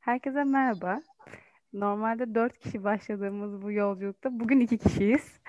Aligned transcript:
Herkese 0.00 0.44
merhaba. 0.44 1.02
Normalde 1.72 2.34
dört 2.34 2.58
kişi 2.58 2.84
başladığımız 2.84 3.62
bu 3.62 3.72
yolculukta 3.72 4.40
bugün 4.40 4.60
iki 4.60 4.78
kişiyiz. 4.78 5.40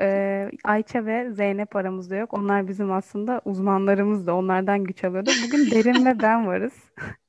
Ee, 0.00 0.50
Ayça 0.64 1.06
ve 1.06 1.32
Zeynep 1.32 1.76
aramızda 1.76 2.16
yok. 2.16 2.34
Onlar 2.34 2.68
bizim 2.68 2.92
aslında 2.92 3.40
uzmanlarımız 3.44 4.26
da 4.26 4.34
onlardan 4.34 4.84
güç 4.84 5.04
alıyordu. 5.04 5.30
Bugün 5.46 5.70
Derin 5.70 6.06
ve 6.06 6.22
ben 6.22 6.46
varız. 6.46 6.72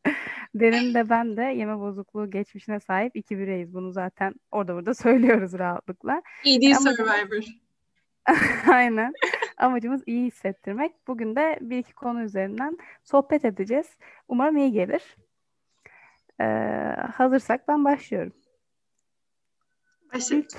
Derin 0.55 0.93
de 0.93 1.09
ben 1.09 1.37
de 1.37 1.41
yeme 1.41 1.79
bozukluğu 1.79 2.29
geçmişine 2.29 2.79
sahip 2.79 3.15
iki 3.15 3.37
bireyiz. 3.37 3.73
Bunu 3.73 3.91
zaten 3.91 4.33
orada 4.51 4.75
burada 4.75 4.93
söylüyoruz 4.93 5.59
rahatlıkla. 5.59 6.21
ED 6.45 6.63
Ama... 6.63 6.91
Survivor. 6.91 7.43
Aynen. 8.73 9.13
Amacımız 9.57 10.03
iyi 10.05 10.25
hissettirmek. 10.25 11.07
Bugün 11.07 11.35
de 11.35 11.57
bir 11.61 11.77
iki 11.77 11.93
konu 11.93 12.23
üzerinden 12.23 12.77
sohbet 13.03 13.45
edeceğiz. 13.45 13.97
Umarım 14.27 14.57
iyi 14.57 14.71
gelir. 14.71 15.17
Ee, 16.39 16.43
hazırsak 17.13 17.67
ben 17.67 17.85
başlıyorum. 17.85 18.33
İlk, 20.31 20.53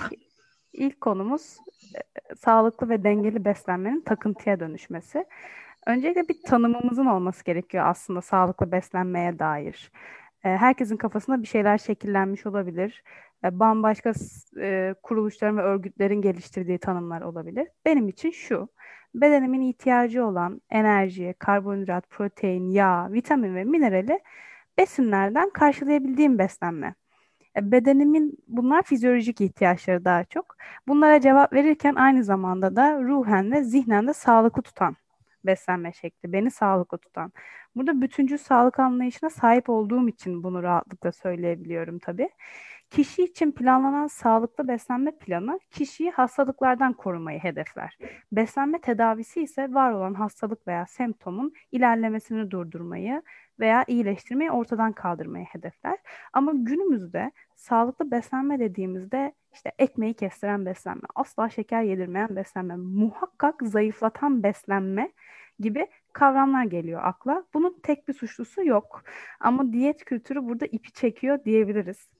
ilk 0.73 1.01
konumuz 1.01 1.57
e, 1.95 2.35
sağlıklı 2.35 2.89
ve 2.89 3.05
dengeli 3.05 3.45
beslenmenin 3.45 4.01
takıntıya 4.01 4.61
dönüşmesi. 4.61 5.25
Öncelikle 5.87 6.29
bir 6.29 6.43
tanımımızın 6.47 7.07
olması 7.07 7.45
gerekiyor 7.45 7.87
aslında 7.87 8.21
sağlıklı 8.21 8.73
beslenmeye 8.73 9.39
dair. 9.39 9.93
E, 10.45 10.49
herkesin 10.49 10.97
kafasında 10.97 11.43
bir 11.43 11.47
şeyler 11.47 11.79
şekillenmiş 11.79 12.47
olabilir. 12.47 13.03
E, 13.45 13.59
bambaşka 13.59 14.13
e, 14.61 14.95
kuruluşların 15.03 15.57
ve 15.59 15.63
örgütlerin 15.63 16.23
geliştirdiği 16.23 16.79
tanımlar 16.79 17.23
olabilir. 17.23 17.69
Benim 17.85 18.09
için 18.09 18.31
şu, 18.31 18.69
bedenimin 19.15 19.61
ihtiyacı 19.61 20.27
olan 20.27 20.61
enerji, 20.71 21.35
karbonhidrat, 21.39 22.11
protein, 22.11 22.71
yağ, 22.71 23.13
vitamin 23.13 23.55
ve 23.55 23.65
minerali 23.65 24.21
besinlerden 24.79 25.51
karşılayabildiğim 25.51 26.39
beslenme. 26.39 26.95
E, 27.57 27.73
bedenimin 27.73 28.39
bunlar 28.49 28.83
fizyolojik 28.83 29.41
ihtiyaçları 29.41 30.05
daha 30.05 30.25
çok. 30.25 30.57
Bunlara 30.89 31.21
cevap 31.21 31.53
verirken 31.53 31.95
aynı 31.95 32.25
zamanda 32.25 32.77
da 32.77 33.03
ruhen 33.03 33.53
ve 33.53 33.63
zihnen 33.65 34.07
de 34.09 34.13
sağlıklı 34.13 34.63
tutan 34.63 34.97
beslenme 35.47 35.93
şekli, 35.93 36.33
beni 36.33 36.51
sağlıklı 36.51 36.99
tutan. 36.99 37.33
Burada 37.77 38.01
bütüncül 38.01 38.39
sağlık 38.39 38.79
anlayışına 38.79 39.31
sahip 39.31 39.69
olduğum 39.71 40.09
için 40.09 40.43
bunu 40.43 40.63
rahatlıkla 40.63 41.13
söyleyebiliyorum 41.13 41.99
tabii. 41.99 42.29
Kişi 42.91 43.25
için 43.25 43.53
planlanan 43.53 44.07
sağlıklı 44.07 44.69
beslenme 44.69 45.19
planı 45.19 45.61
kişiyi 45.71 46.11
hastalıklardan 46.11 46.93
korumayı 46.93 47.39
hedefler. 47.39 47.99
Beslenme 48.33 48.81
tedavisi 48.81 49.43
ise 49.43 49.75
var 49.75 49.93
olan 49.93 50.15
hastalık 50.15 50.67
veya 50.67 50.87
semptomun 50.87 51.53
ilerlemesini 51.73 52.51
durdurmayı 52.51 53.23
veya 53.61 53.85
iyileştirmeyi 53.87 54.51
ortadan 54.51 54.93
kaldırmayı 54.93 55.45
hedefler. 55.45 55.99
Ama 56.33 56.53
günümüzde 56.55 57.33
sağlıklı 57.55 58.11
beslenme 58.11 58.59
dediğimizde 58.59 59.33
işte 59.55 59.73
ekmeği 59.79 60.15
kestiren 60.15 60.67
beslenme, 60.67 61.03
asla 61.15 61.49
şeker 61.49 61.83
yedirmeyen 61.83 62.37
beslenme, 62.37 62.77
muhakkak 62.77 63.63
zayıflatan 63.63 64.43
beslenme 64.43 65.13
gibi 65.61 65.87
kavramlar 66.13 66.65
geliyor 66.65 67.01
akla. 67.05 67.45
Bunun 67.55 67.81
tek 67.83 68.09
bir 68.09 68.13
suçlusu 68.13 68.65
yok. 68.65 69.03
Ama 69.41 69.73
diyet 69.73 70.05
kültürü 70.05 70.45
burada 70.45 70.67
ipi 70.67 70.93
çekiyor 70.93 71.45
diyebiliriz. 71.45 72.11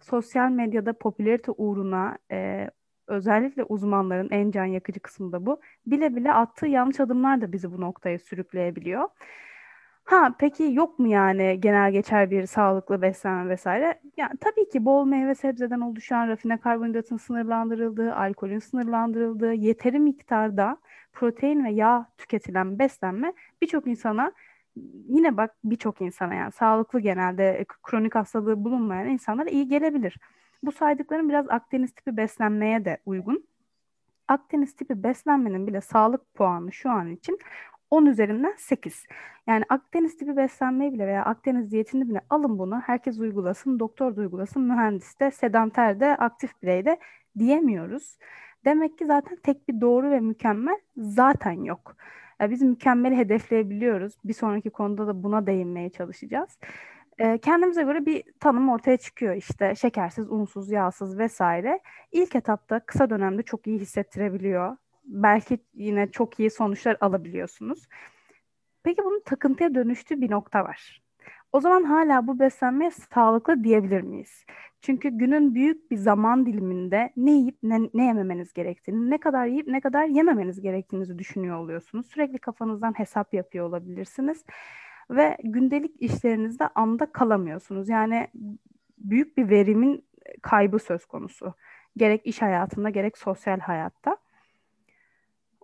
Sosyal 0.00 0.50
medyada 0.50 0.92
popülarite 0.92 1.52
uğruna 1.52 2.18
e, 2.32 2.70
özellikle 3.06 3.64
uzmanların 3.64 4.28
en 4.30 4.50
can 4.50 4.64
yakıcı 4.64 5.00
kısmı 5.00 5.32
da 5.32 5.46
bu. 5.46 5.60
Bile 5.86 6.16
bile 6.16 6.32
attığı 6.32 6.66
yanlış 6.66 7.00
adımlar 7.00 7.40
da 7.40 7.52
bizi 7.52 7.72
bu 7.72 7.80
noktaya 7.80 8.18
sürükleyebiliyor. 8.18 9.08
Ha 10.08 10.34
peki 10.38 10.62
yok 10.72 10.98
mu 10.98 11.08
yani 11.08 11.60
genel 11.60 11.92
geçer 11.92 12.30
bir 12.30 12.46
sağlıklı 12.46 13.02
beslenme 13.02 13.50
vesaire? 13.50 14.00
Yani 14.16 14.36
tabii 14.40 14.68
ki 14.68 14.84
bol 14.84 15.04
meyve 15.04 15.34
sebzeden 15.34 15.80
oluşan 15.80 16.28
rafine 16.28 16.60
karbonhidratın 16.60 17.16
sınırlandırıldığı, 17.16 18.14
alkolün 18.14 18.58
sınırlandırıldığı, 18.58 19.52
yeteri 19.52 19.98
miktarda 19.98 20.78
protein 21.12 21.64
ve 21.64 21.70
yağ 21.70 22.06
tüketilen 22.18 22.78
beslenme 22.78 23.32
birçok 23.62 23.86
insana 23.86 24.32
yine 25.08 25.36
bak 25.36 25.54
birçok 25.64 26.00
insana 26.00 26.34
yani 26.34 26.52
sağlıklı 26.52 27.00
genelde 27.00 27.64
kronik 27.82 28.14
hastalığı 28.14 28.64
bulunmayan 28.64 29.08
insanlara 29.08 29.48
iyi 29.50 29.68
gelebilir. 29.68 30.18
Bu 30.62 30.72
saydıklarım 30.72 31.28
biraz 31.28 31.48
Akdeniz 31.48 31.92
tipi 31.94 32.16
beslenmeye 32.16 32.84
de 32.84 32.98
uygun. 33.06 33.44
Akdeniz 34.28 34.76
tipi 34.76 35.02
beslenmenin 35.02 35.66
bile 35.66 35.80
sağlık 35.80 36.34
puanı 36.34 36.72
şu 36.72 36.90
an 36.90 37.10
için 37.10 37.38
10 37.90 38.06
üzerinden 38.06 38.54
8. 38.58 39.06
Yani 39.46 39.64
Akdeniz 39.68 40.16
tipi 40.16 40.36
beslenmeyi 40.36 40.92
bile 40.92 41.06
veya 41.06 41.24
Akdeniz 41.24 41.70
diyetini 41.70 42.08
bile 42.08 42.20
alın 42.30 42.58
bunu. 42.58 42.80
Herkes 42.80 43.18
uygulasın, 43.18 43.78
doktor 43.78 44.16
da 44.16 44.20
uygulasın, 44.20 44.62
mühendis 44.62 45.20
de, 45.20 45.30
sedanter 45.30 46.00
de, 46.00 46.16
aktif 46.16 46.62
birey 46.62 46.84
de 46.84 46.98
diyemiyoruz. 47.38 48.18
Demek 48.64 48.98
ki 48.98 49.06
zaten 49.06 49.36
tek 49.42 49.68
bir 49.68 49.80
doğru 49.80 50.10
ve 50.10 50.20
mükemmel 50.20 50.78
zaten 50.96 51.64
yok. 51.64 51.96
Yani 52.40 52.50
biz 52.50 52.62
mükemmeli 52.62 53.16
hedefleyebiliyoruz. 53.16 54.14
Bir 54.24 54.32
sonraki 54.32 54.70
konuda 54.70 55.06
da 55.06 55.22
buna 55.22 55.46
değinmeye 55.46 55.90
çalışacağız. 55.90 56.58
Ee, 57.18 57.38
kendimize 57.38 57.82
göre 57.82 58.06
bir 58.06 58.24
tanım 58.40 58.68
ortaya 58.68 58.96
çıkıyor 58.96 59.34
işte 59.34 59.74
şekersiz, 59.74 60.30
unsuz, 60.30 60.70
yağsız 60.70 61.18
vesaire. 61.18 61.80
İlk 62.12 62.36
etapta 62.36 62.80
kısa 62.80 63.10
dönemde 63.10 63.42
çok 63.42 63.66
iyi 63.66 63.78
hissettirebiliyor 63.78 64.76
belki 65.08 65.58
yine 65.74 66.10
çok 66.10 66.40
iyi 66.40 66.50
sonuçlar 66.50 66.96
alabiliyorsunuz. 67.00 67.88
Peki 68.82 69.04
bunun 69.04 69.22
takıntıya 69.24 69.74
dönüştüğü 69.74 70.20
bir 70.20 70.30
nokta 70.30 70.64
var. 70.64 71.02
O 71.52 71.60
zaman 71.60 71.84
hala 71.84 72.26
bu 72.26 72.38
beslenme 72.38 72.90
sağlıklı 72.90 73.64
diyebilir 73.64 74.00
miyiz? 74.00 74.44
Çünkü 74.80 75.08
günün 75.08 75.54
büyük 75.54 75.90
bir 75.90 75.96
zaman 75.96 76.46
diliminde 76.46 77.12
ne 77.16 77.30
yiyip 77.30 77.58
ne, 77.62 77.80
ne 77.94 78.04
yememeniz 78.06 78.52
gerektiğini, 78.52 79.10
ne 79.10 79.18
kadar 79.18 79.46
yiyip 79.46 79.68
ne 79.68 79.80
kadar 79.80 80.04
yememeniz 80.04 80.60
gerektiğinizi 80.60 81.18
düşünüyor 81.18 81.58
oluyorsunuz. 81.58 82.06
Sürekli 82.06 82.38
kafanızdan 82.38 82.98
hesap 82.98 83.34
yapıyor 83.34 83.68
olabilirsiniz. 83.68 84.44
Ve 85.10 85.36
gündelik 85.44 86.02
işlerinizde 86.02 86.68
anda 86.74 87.12
kalamıyorsunuz. 87.12 87.88
Yani 87.88 88.28
büyük 88.98 89.36
bir 89.36 89.50
verimin 89.50 90.04
kaybı 90.42 90.78
söz 90.78 91.06
konusu. 91.06 91.54
Gerek 91.96 92.26
iş 92.26 92.42
hayatında 92.42 92.90
gerek 92.90 93.18
sosyal 93.18 93.60
hayatta. 93.60 94.16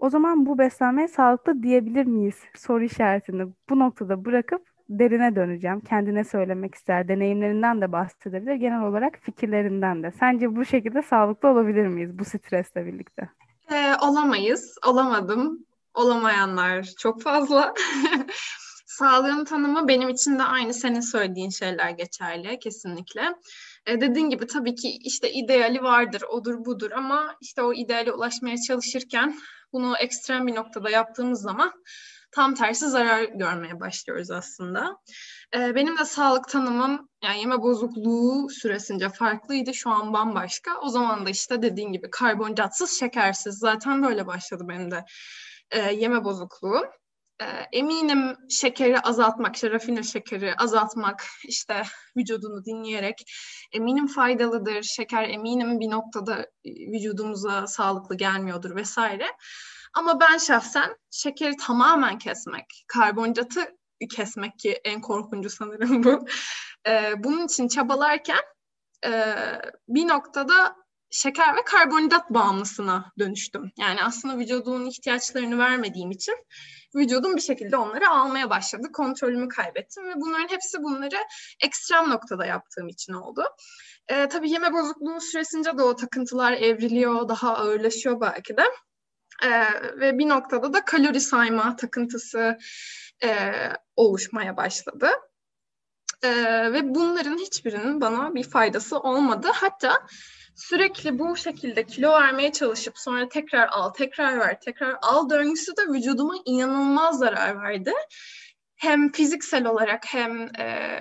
O 0.05 0.11
zaman 0.11 0.47
bu 0.47 0.59
beslenmeye 0.59 1.09
sağlıklı 1.09 1.63
diyebilir 1.63 2.07
miyiz? 2.07 2.35
Soru 2.57 2.85
işaretini 2.85 3.47
bu 3.71 3.79
noktada 3.79 4.25
bırakıp 4.25 4.67
derine 4.89 5.37
döneceğim. 5.37 5.81
Kendine 5.81 6.25
söylemek 6.25 6.75
ister, 6.75 7.09
deneyimlerinden 7.09 7.81
de 7.81 7.93
bahsedebilir, 7.93 8.55
genel 8.55 8.83
olarak 8.83 9.19
fikirlerinden 9.23 10.03
de. 10.03 10.13
Sence 10.21 10.57
bu 10.57 10.65
şekilde 10.65 11.03
sağlıklı 11.03 11.49
olabilir 11.49 11.87
miyiz 11.87 12.19
bu 12.19 12.25
stresle 12.25 12.87
birlikte? 12.87 13.29
Ee, 13.73 13.95
olamayız, 14.03 14.79
olamadım. 14.87 15.67
Olamayanlar 15.95 16.83
çok 16.99 17.23
fazla. 17.23 17.75
Sağlığın 18.87 19.45
tanımı 19.45 19.89
benim 19.89 20.09
için 20.09 20.39
de 20.39 20.43
aynı 20.43 20.75
senin 20.75 21.01
söylediğin 21.01 21.51
şeyler 21.51 21.91
geçerli 21.91 22.59
kesinlikle. 22.59 23.35
E, 23.87 24.01
dediğin 24.01 24.31
gibi 24.31 24.47
tabii 24.47 24.75
ki 24.75 24.99
işte 25.01 25.33
ideali 25.33 25.83
vardır, 25.83 26.23
odur 26.23 26.65
budur 26.65 26.91
ama 26.91 27.37
işte 27.41 27.63
o 27.63 27.73
ideale 27.73 28.13
ulaşmaya 28.13 28.57
çalışırken 28.59 29.39
bunu 29.73 29.97
ekstrem 29.99 30.47
bir 30.47 30.55
noktada 30.55 30.91
yaptığımız 30.91 31.43
zaman 31.43 31.73
tam 32.35 32.55
tersi 32.55 32.89
zarar 32.89 33.23
görmeye 33.23 33.81
başlıyoruz 33.81 34.31
aslında. 34.31 34.97
Ee, 35.55 35.75
benim 35.75 35.99
de 35.99 36.05
sağlık 36.05 36.49
tanımım 36.49 37.09
yani 37.25 37.39
yeme 37.41 37.63
bozukluğu 37.63 38.51
süresince 38.51 39.09
farklıydı. 39.09 39.75
Şu 39.75 39.91
an 39.91 40.13
bambaşka. 40.13 40.71
O 40.83 40.89
zaman 40.89 41.27
da 41.27 41.31
işte 41.31 41.63
dediğin 41.63 41.93
gibi 41.93 42.11
karbonhidratsız, 42.11 42.99
şekersiz. 42.99 43.59
Zaten 43.59 44.03
böyle 44.03 44.27
başladı 44.27 44.65
benim 44.69 44.91
de 44.91 45.05
e, 45.71 45.93
yeme 45.93 46.25
bozukluğu. 46.25 46.85
E, 47.45 47.79
eminim 47.79 48.37
şekeri 48.51 49.01
azaltmak, 49.01 49.55
işte 49.55 49.71
rafine 49.71 50.03
şekeri 50.03 50.55
azaltmak, 50.55 51.25
işte 51.45 51.83
vücudunu 52.17 52.65
dinleyerek 52.65 53.25
eminim 53.73 54.07
faydalıdır. 54.07 54.83
Şeker 54.83 55.29
eminim 55.29 55.81
bir 55.81 55.91
noktada 55.91 56.47
vücudumuza 56.65 57.67
sağlıklı 57.67 58.17
gelmiyordur 58.17 58.77
vesaire. 58.77 59.27
Ama 59.95 60.21
ben 60.21 60.39
şahsen 60.39 60.97
şekeri 61.11 61.57
tamamen 61.57 62.19
kesmek, 62.19 62.85
karbonhidratı 62.89 63.77
kesmek 64.17 64.59
ki 64.59 64.81
en 64.85 65.01
korkuncu 65.01 65.51
sanırım 65.51 66.05
bu. 66.05 66.27
E, 66.89 67.13
bunun 67.25 67.47
için 67.47 67.69
çabalarken 67.69 68.43
e, 69.07 69.35
bir 69.89 70.09
noktada 70.09 70.77
şeker 71.15 71.57
ve 71.57 71.65
karbonhidrat 71.65 72.31
bağımlısına 72.31 73.13
dönüştüm. 73.19 73.73
Yani 73.79 74.03
aslında 74.03 74.39
vücudumun 74.39 74.87
ihtiyaçlarını 74.87 75.59
vermediğim 75.59 76.11
için 76.11 76.35
vücudum 76.95 77.37
bir 77.37 77.41
şekilde 77.41 77.77
onları 77.77 78.11
almaya 78.11 78.51
başladı. 78.51 78.93
Kontrolümü 78.93 79.49
kaybettim 79.49 80.09
ve 80.09 80.13
bunların 80.17 80.49
hepsi 80.49 80.83
bunları 80.83 81.17
ekstrem 81.65 82.11
noktada 82.11 82.47
yaptığım 82.47 82.89
için 82.89 83.13
oldu. 83.13 83.45
Ee, 84.09 84.29
tabii 84.29 84.51
yeme 84.51 84.73
bozukluğu 84.73 85.21
süresince 85.21 85.79
de 85.79 85.83
o 85.83 85.97
takıntılar 85.97 86.53
evriliyor, 86.53 87.29
daha 87.29 87.57
ağırlaşıyor 87.57 88.21
belki 88.21 88.57
de. 88.57 88.63
Ee, 89.45 89.65
ve 90.01 90.19
bir 90.19 90.29
noktada 90.29 90.73
da 90.73 90.85
kalori 90.85 91.21
sayma 91.21 91.77
takıntısı 91.77 92.59
e, 93.25 93.53
oluşmaya 93.97 94.57
başladı. 94.57 95.11
Ee, 96.25 96.73
ve 96.73 96.95
bunların 96.95 97.39
hiçbirinin 97.39 98.01
bana 98.01 98.35
bir 98.35 98.45
faydası 98.45 98.99
olmadı. 98.99 99.49
Hatta 99.55 100.07
sürekli 100.55 101.19
bu 101.19 101.37
şekilde 101.37 101.87
kilo 101.87 102.13
vermeye 102.13 102.53
çalışıp 102.53 102.99
sonra 102.99 103.29
tekrar 103.29 103.69
al, 103.69 103.91
tekrar 103.91 104.39
ver, 104.39 104.61
tekrar 104.61 104.97
al 105.03 105.31
döngüsü 105.31 105.77
de 105.77 105.83
vücuduma 105.93 106.35
inanılmaz 106.45 107.19
zarar 107.19 107.63
verdi. 107.63 107.93
Hem 108.77 109.13
fiziksel 109.13 109.67
olarak 109.67 110.05
hem 110.07 110.43
e, 110.59 111.01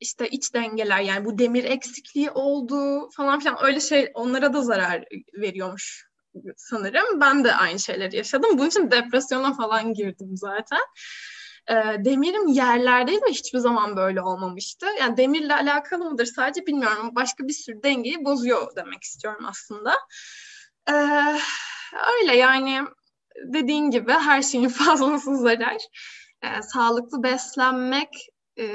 işte 0.00 0.28
iç 0.28 0.54
dengeler 0.54 1.00
yani 1.00 1.24
bu 1.24 1.38
demir 1.38 1.64
eksikliği 1.64 2.30
oldu 2.30 3.10
falan 3.10 3.38
filan 3.40 3.64
öyle 3.64 3.80
şey 3.80 4.10
onlara 4.14 4.52
da 4.52 4.62
zarar 4.62 5.04
veriyormuş 5.40 6.08
sanırım. 6.56 7.20
Ben 7.20 7.44
de 7.44 7.54
aynı 7.54 7.78
şeyleri 7.78 8.16
yaşadım. 8.16 8.58
Bunun 8.58 8.68
için 8.68 8.90
depresyona 8.90 9.54
falan 9.54 9.94
girdim 9.94 10.30
zaten. 10.34 10.80
E, 11.70 11.74
demirim 12.04 12.46
yerlerdeydi 12.46 13.20
ve 13.22 13.30
hiçbir 13.30 13.58
zaman 13.58 13.96
böyle 13.96 14.22
olmamıştı. 14.22 14.86
Yani 15.00 15.16
demirle 15.16 15.54
alakalı 15.54 16.04
mıdır 16.04 16.26
sadece 16.26 16.66
bilmiyorum 16.66 17.10
başka 17.12 17.48
bir 17.48 17.52
sürü 17.52 17.82
dengeyi 17.82 18.24
bozuyor 18.24 18.76
demek 18.76 19.02
istiyorum 19.02 19.44
aslında. 19.48 19.94
E, 20.88 20.94
öyle 22.12 22.36
yani 22.36 22.80
dediğin 23.36 23.90
gibi 23.90 24.12
her 24.12 24.42
şeyin 24.42 24.68
fazlası 24.84 25.36
zarar. 25.36 25.76
E, 26.42 26.62
sağlıklı 26.62 27.22
beslenmek 27.22 28.28
e, 28.58 28.66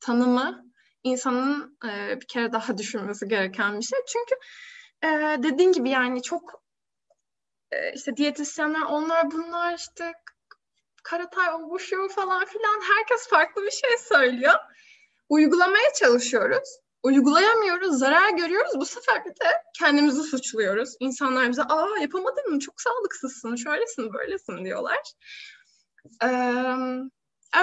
tanımı 0.00 0.64
insanın 1.02 1.78
e, 1.84 2.20
bir 2.20 2.26
kere 2.26 2.52
daha 2.52 2.78
düşünmesi 2.78 3.28
gereken 3.28 3.78
bir 3.78 3.84
şey. 3.84 3.98
Çünkü 4.08 4.34
e, 5.02 5.42
dediğin 5.42 5.72
gibi 5.72 5.90
yani 5.90 6.22
çok 6.22 6.62
işte 7.94 8.16
diyetisyenler 8.16 8.80
onlar 8.80 9.30
bunlar 9.30 9.74
işte 9.74 10.12
Karatay 11.02 11.48
oluşuyor 11.54 12.10
falan 12.10 12.44
filan 12.44 12.80
herkes 12.96 13.28
farklı 13.28 13.62
bir 13.62 13.70
şey 13.70 13.98
söylüyor. 13.98 14.54
Uygulamaya 15.28 15.92
çalışıyoruz. 15.98 16.78
Uygulayamıyoruz, 17.02 17.98
zarar 17.98 18.30
görüyoruz. 18.30 18.72
Bu 18.76 18.86
sefer 18.86 19.24
de 19.24 19.32
kendimizi 19.78 20.22
suçluyoruz. 20.22 20.96
İnsanlar 21.00 21.50
bize 21.50 21.62
aa 21.62 21.98
yapamadın 22.00 22.50
mı 22.50 22.58
çok 22.58 22.80
sağlıksızsın, 22.80 23.56
şöylesin, 23.56 24.12
böylesin 24.12 24.64
diyorlar. 24.64 25.12
Ee, 26.24 26.28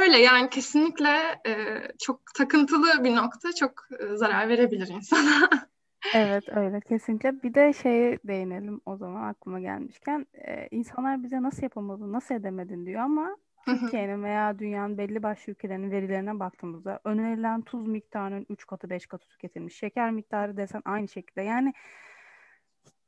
öyle 0.01 0.17
yani 0.17 0.49
kesinlikle 0.49 1.41
e, 1.47 1.81
çok 1.99 2.21
takıntılı 2.35 3.03
bir 3.03 3.15
nokta 3.15 3.53
çok 3.53 3.87
e, 3.99 4.17
zarar 4.17 4.49
verebilir 4.49 4.87
insana. 4.87 5.49
Evet 6.13 6.49
öyle 6.49 6.81
kesinlikle. 6.81 7.43
Bir 7.43 7.53
de 7.53 7.73
şeye 7.73 8.19
değinelim 8.23 8.81
o 8.85 8.97
zaman 8.97 9.23
aklıma 9.29 9.59
gelmişken. 9.59 10.25
Ee, 10.33 10.67
insanlar 10.71 11.23
bize 11.23 11.41
nasıl 11.41 11.63
yapamadın, 11.63 12.11
nasıl 12.13 12.35
edemedin 12.35 12.85
diyor 12.85 13.01
ama 13.01 13.37
Türkiye'nin 13.61 14.23
veya 14.23 14.59
dünyanın 14.59 14.97
belli 14.97 15.23
başlı 15.23 15.51
ülkelerinin 15.51 15.91
verilerine 15.91 16.39
baktığımızda 16.39 16.99
önerilen 17.03 17.61
tuz 17.61 17.87
miktarının 17.87 18.45
3 18.49 18.67
katı 18.67 18.89
5 18.89 19.05
katı 19.07 19.27
tüketilmiş. 19.27 19.75
Şeker 19.77 20.11
miktarı 20.11 20.57
desen 20.57 20.81
aynı 20.85 21.07
şekilde. 21.07 21.41
Yani 21.41 21.73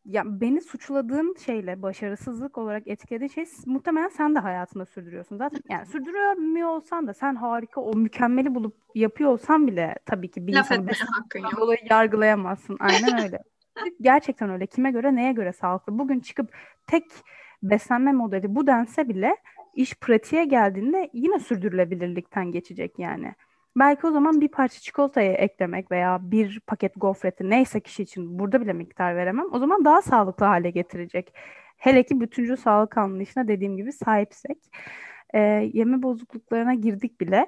ya 0.08 0.42
beni 0.42 0.62
suçladığın 0.62 1.36
şeyle 1.46 1.82
başarısızlık 1.82 2.58
olarak 2.58 2.88
etkilediğin 2.88 3.30
şey 3.30 3.46
muhtemelen 3.66 4.08
sen 4.08 4.36
de 4.36 4.40
hayatında 4.40 4.86
sürdürüyorsun. 4.86 5.38
Zaten 5.38 5.62
yani 5.70 5.86
sürdüremiyor 5.86 6.70
olsan 6.70 7.08
da 7.08 7.14
sen 7.14 7.36
harika 7.36 7.82
o 7.82 7.98
mükemmeli 7.98 8.56
bulup 8.56 8.76
yapıyor 8.96 9.30
olsan 9.30 9.68
bile 9.68 9.96
tabii 10.06 10.32
ki 10.32 10.48
bir 10.48 10.54
Laf 10.54 10.72
insanı 10.72 10.88
dolayı 11.58 11.80
yargılayamazsın. 11.90 12.78
Aynen 12.80 13.18
öyle. 13.24 13.40
Gerçekten 14.02 14.50
öyle. 14.50 14.66
Kime 14.66 14.92
göre 14.92 15.16
neye 15.16 15.32
göre 15.32 15.54
sağlıklı? 15.54 16.00
Bugün 16.00 16.20
çıkıp 16.20 16.56
tek 16.88 17.04
beslenme 17.64 18.14
modeli 18.14 18.56
bu 18.56 18.68
dense 18.68 19.10
bile 19.10 19.38
iş 19.76 19.96
pratiğe 19.96 20.46
geldiğinde 20.46 21.10
yine 21.14 21.40
sürdürülebilirlikten 21.40 22.52
geçecek 22.52 23.00
yani. 23.00 23.34
Belki 23.80 24.08
o 24.08 24.12
zaman 24.12 24.42
bir 24.42 24.48
parça 24.48 24.80
çikolatayı 24.80 25.32
eklemek 25.32 25.92
veya 25.92 26.20
bir 26.22 26.60
paket 26.60 26.94
gofreti 26.96 27.50
neyse 27.50 27.80
kişi 27.80 28.04
için 28.04 28.40
burada 28.40 28.62
bile 28.62 28.74
miktar 28.74 29.16
veremem. 29.16 29.46
O 29.54 29.60
zaman 29.60 29.86
daha 29.86 30.02
sağlıklı 30.02 30.46
hale 30.46 30.70
getirecek. 30.70 31.34
Hele 31.78 32.04
ki 32.04 32.22
bütüncül 32.22 32.56
sağlık 32.56 32.98
anlayışına 32.98 33.48
dediğim 33.48 33.78
gibi 33.78 33.92
sahipsek. 33.92 34.58
E, 35.34 35.40
yeme 35.74 36.04
bozukluklarına 36.04 36.74
girdik 36.74 37.22
bile 37.22 37.48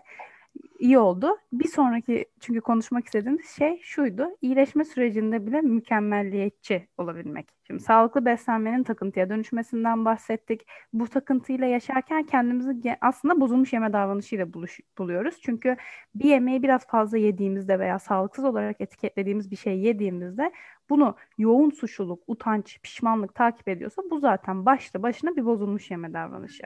iyi 0.80 1.00
oldu. 1.00 1.38
Bir 1.54 1.68
sonraki 1.68 2.26
çünkü 2.40 2.62
konuşmak 2.62 3.06
istediğimiz 3.06 3.50
şey 3.50 3.80
şuydu. 3.82 4.28
İyileşme 4.42 4.86
sürecinde 4.86 5.48
bile 5.48 5.62
mükemmelliyetçi 5.62 6.88
olabilmek. 6.98 7.50
Şimdi 7.68 7.80
sağlıklı 7.80 8.26
beslenmenin 8.26 8.84
takıntıya 8.84 9.30
dönüşmesinden 9.30 10.06
bahsettik. 10.06 10.68
Bu 10.94 11.08
takıntıyla 11.08 11.68
yaşarken 11.68 12.24
kendimizi 12.24 12.98
aslında 13.02 13.42
bozulmuş 13.42 13.74
yeme 13.74 13.94
davranışıyla 13.94 14.54
buluş, 14.54 14.80
buluyoruz. 14.98 15.42
Çünkü 15.42 15.78
bir 16.16 16.30
yemeği 16.30 16.64
biraz 16.64 16.88
fazla 16.88 17.18
yediğimizde 17.18 17.80
veya 17.80 18.00
sağlıksız 18.00 18.46
olarak 18.46 18.82
etiketlediğimiz 18.82 19.52
bir 19.52 19.56
şey 19.56 19.80
yediğimizde 19.80 20.52
bunu 20.90 21.16
yoğun 21.38 21.70
suçluluk, 21.70 22.24
utanç, 22.28 22.80
pişmanlık 22.84 23.36
takip 23.36 23.68
ediyorsa 23.68 24.02
bu 24.12 24.20
zaten 24.20 24.66
başta 24.66 25.04
başına 25.04 25.36
bir 25.36 25.46
bozulmuş 25.46 25.92
yeme 25.92 26.14
davranışı. 26.14 26.64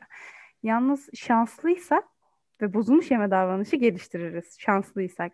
Yalnız 0.63 1.09
şanslıysak 1.13 2.03
ve 2.61 2.73
bozulmuş 2.73 3.11
yeme 3.11 3.31
davranışı 3.31 3.75
geliştiririz 3.75 4.59
şanslıysak. 4.59 5.33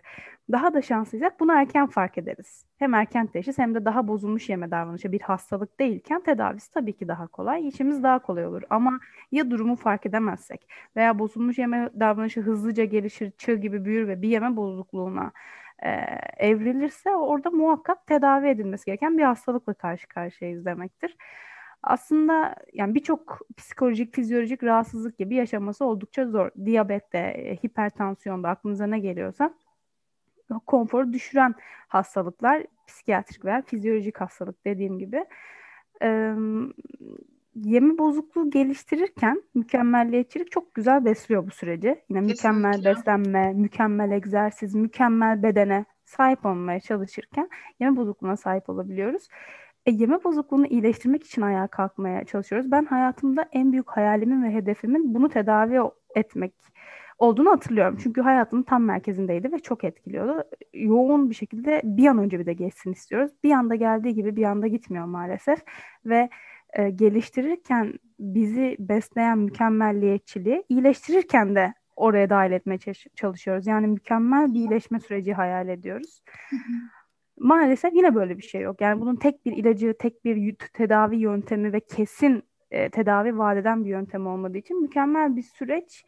Daha 0.51 0.74
da 0.74 0.81
şanslıysak 0.81 1.39
bunu 1.39 1.54
erken 1.54 1.88
fark 1.88 2.18
ederiz. 2.18 2.66
Hem 2.77 2.94
erken 2.94 3.27
teşhis 3.27 3.57
hem 3.57 3.75
de 3.75 3.86
daha 3.86 4.07
bozulmuş 4.07 4.50
yeme 4.50 4.71
davranışı 4.71 5.12
bir 5.12 5.21
hastalık 5.21 5.80
değilken 5.80 6.24
tedavisi 6.24 6.71
tabii 6.71 6.94
ki 6.94 7.07
daha 7.07 7.27
kolay. 7.27 7.68
İşimiz 7.68 8.04
daha 8.04 8.19
kolay 8.19 8.45
olur 8.45 8.62
ama 8.69 9.00
ya 9.31 9.51
durumu 9.51 9.75
fark 9.75 10.06
edemezsek 10.06 10.68
veya 10.95 11.19
bozulmuş 11.19 11.57
yeme 11.57 11.89
davranışı 12.00 12.42
hızlıca 12.42 12.83
gelişir, 12.86 13.31
çığ 13.31 13.56
gibi 13.56 13.86
büyür 13.86 14.07
ve 14.07 14.21
bir 14.21 14.30
yeme 14.30 14.56
bozukluğuna 14.56 15.31
e, 15.83 15.89
evrilirse 16.38 17.16
orada 17.16 17.50
muhakkak 17.50 18.07
tedavi 18.07 18.48
edilmesi 18.48 18.86
gereken 18.86 19.18
bir 19.18 19.24
hastalıkla 19.24 19.74
karşı 19.74 20.07
karşıyayız 20.07 20.66
demektir 20.66 21.18
aslında 21.84 22.56
yani 22.74 22.96
birçok 22.96 23.40
psikolojik, 23.58 24.16
fizyolojik 24.16 24.64
rahatsızlık 24.64 25.18
gibi 25.18 25.36
yaşaması 25.36 25.86
oldukça 25.86 26.26
zor. 26.26 26.52
Diyabette, 26.66 27.18
e, 27.18 27.56
hipertansiyonda 27.56 28.50
aklınıza 28.50 28.88
ne 28.88 29.00
geliyorsa 29.00 29.54
konforu 30.68 31.14
düşüren 31.14 31.56
hastalıklar, 31.88 32.64
psikiyatrik 32.88 33.46
veya 33.46 33.62
fizyolojik 33.62 34.22
hastalık 34.22 34.66
dediğim 34.66 35.00
gibi. 35.00 35.26
Ee, 36.02 36.34
yeme 37.56 37.98
bozukluğu 37.98 38.50
geliştirirken 38.50 39.44
mükemmelliyetçilik 39.54 40.52
çok 40.52 40.74
güzel 40.76 41.06
besliyor 41.06 41.48
bu 41.48 41.52
süreci. 41.52 41.88
Yine 41.88 41.98
Kesinlikle. 42.00 42.34
mükemmel 42.34 42.86
beslenme, 42.86 43.54
mükemmel 43.54 44.12
egzersiz, 44.12 44.76
mükemmel 44.76 45.44
bedene 45.44 45.86
sahip 46.06 46.45
olmaya 46.45 46.80
çalışırken 46.80 47.50
yeme 47.80 47.98
bozukluğuna 47.98 48.36
sahip 48.38 48.69
olabiliyoruz. 48.69 49.28
E, 49.90 49.92
yeme 49.92 50.24
bozukluğunu 50.24 50.68
iyileştirmek 50.68 51.24
için 51.24 51.42
ayağa 51.42 51.68
kalkmaya 51.68 52.24
çalışıyoruz. 52.24 52.72
Ben 52.72 52.86
hayatımda 52.86 53.46
en 53.52 53.72
büyük 53.72 53.90
hayalimin 53.90 54.44
ve 54.44 54.54
hedefimin 54.54 55.14
bunu 55.14 55.30
tedavi 55.30 55.80
etmek 56.16 56.54
olduğunu 57.18 57.52
hatırlıyorum. 57.52 57.98
Çünkü 58.04 58.22
hayatımın 58.22 58.64
tam 58.64 58.84
merkezindeydi 58.84 59.52
ve 59.52 59.60
çok 59.60 59.84
etkiliyordu. 59.84 60.44
Yoğun 60.74 61.30
bir 61.30 61.36
şekilde 61.36 61.81
bir 61.84 62.08
an 62.08 62.18
önce 62.18 62.40
bir 62.40 62.46
de 62.46 62.54
geçsin 62.54 62.92
istiyoruz. 62.92 63.31
Bir 63.44 63.52
anda 63.52 63.76
geldiği 63.76 64.14
gibi 64.14 64.36
bir 64.36 64.44
anda 64.44 64.68
gitmiyor 64.68 65.06
maalesef. 65.06 65.60
Ve 66.06 66.30
e, 66.74 66.90
geliştirirken 66.90 67.94
bizi 68.19 68.76
besleyen 68.80 69.38
mükemmelliyetçiliği 69.38 70.64
iyileştirirken 70.69 71.56
de 71.56 71.74
oraya 71.96 72.30
dahil 72.30 72.52
etmeye 72.52 72.80
çalışıyoruz. 73.16 73.68
Yani 73.68 73.88
mükemmel 73.88 74.54
bir 74.54 74.60
iyileşme 74.60 75.00
süreci 75.00 75.34
hayal 75.34 75.68
ediyoruz. 75.68 76.22
Maalesef 77.40 77.94
yine 77.94 78.16
böyle 78.16 78.38
bir 78.38 78.44
şey 78.44 78.62
yok. 78.62 78.81
Yani 78.81 79.02
bunun 79.02 79.16
tek 79.16 79.46
bir 79.46 79.52
ilacı, 79.52 79.96
tek 80.00 80.26
bir 80.26 80.56
tedavi 80.56 81.18
yöntemi 81.18 81.74
ve 81.74 81.80
kesin 81.80 82.44
e, 82.72 82.90
tedavi 82.90 83.38
vaat 83.38 83.58
eden 83.58 83.86
bir 83.86 83.90
yöntem 83.90 84.28
olmadığı 84.28 84.58
için 84.58 84.81
mükemmel 84.81 85.36
bir 85.36 85.44
süreç 85.44 86.06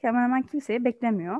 hemen 0.00 0.22
hemen 0.22 0.42
kimseye 0.42 0.84
beklemiyor. 0.84 1.36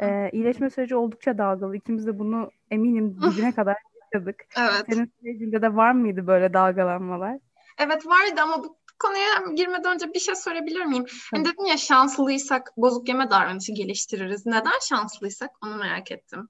E, 0.00 0.30
iyileşme 0.32 0.70
süreci 0.70 0.96
oldukça 0.96 1.38
dalgalı. 1.38 1.76
İkimiz 1.76 2.06
de 2.06 2.18
bunu 2.18 2.50
eminim 2.70 3.18
dibine 3.22 3.52
kadar 3.52 3.76
yaşadık. 4.12 4.44
Evet. 4.58 4.84
Senin 4.90 5.12
sürecinde 5.20 5.62
de 5.62 5.76
var 5.76 5.92
mıydı 5.92 6.26
böyle 6.26 6.52
dalgalanmalar? 6.52 7.38
Evet 7.78 8.06
vardı 8.06 8.40
ama 8.42 8.64
bu 8.64 8.78
konuya 8.98 9.54
girmeden 9.54 9.94
önce 9.94 10.14
bir 10.14 10.18
şey 10.18 10.34
sorabilir 10.34 10.84
miyim? 10.84 11.04
Hani 11.34 11.44
dedin 11.44 11.64
ya 11.64 11.76
şanslıysak 11.76 12.72
bozuk 12.76 13.08
yeme 13.08 13.30
davranışı 13.30 13.72
geliştiririz. 13.72 14.46
Neden 14.46 14.80
şanslıysak 14.88 15.50
onu 15.62 15.76
merak 15.76 16.12
ettim. 16.12 16.48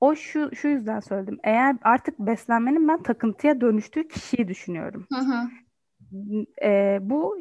O 0.00 0.14
şu 0.14 0.56
şu 0.56 0.68
yüzden 0.68 1.00
söyledim. 1.00 1.38
Eğer 1.44 1.76
artık 1.82 2.18
beslenmenin 2.18 2.88
ben 2.88 3.02
takıntıya 3.02 3.60
dönüştüğü 3.60 4.08
kişiyi 4.08 4.48
düşünüyorum. 4.48 5.06
Hı 5.12 5.18
hı. 5.18 5.48
E, 6.62 6.98
bu 7.02 7.38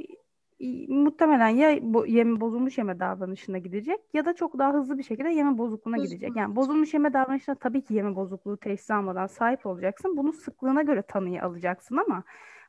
muhtemelen 0.88 1.50
ya 1.50 1.80
bu 1.82 2.06
yeme 2.06 2.40
bozulmuş 2.40 2.78
yeme 2.78 3.00
davranışına 3.00 3.58
gidecek 3.58 4.00
ya 4.14 4.26
da 4.26 4.36
çok 4.36 4.58
daha 4.58 4.74
hızlı 4.74 4.98
bir 4.98 5.04
şekilde 5.04 5.30
yeme 5.30 5.58
bozukluğuna 5.58 5.98
gidecek. 5.98 6.36
Yani 6.36 6.56
bozulmuş 6.56 6.94
yeme 6.94 7.14
davranışına 7.14 7.56
tabii 7.56 7.84
ki 7.84 7.94
yeme 7.94 8.16
bozukluğu 8.16 8.58
teşhis 8.58 8.92
almadan 8.92 9.28
sahip 9.28 9.66
olacaksın. 9.66 10.18
Bunu 10.18 10.34
sıklığına 10.34 10.82
göre 10.82 11.02
tanıyı 11.02 11.44
alacaksın 11.44 11.98
ama 11.98 12.24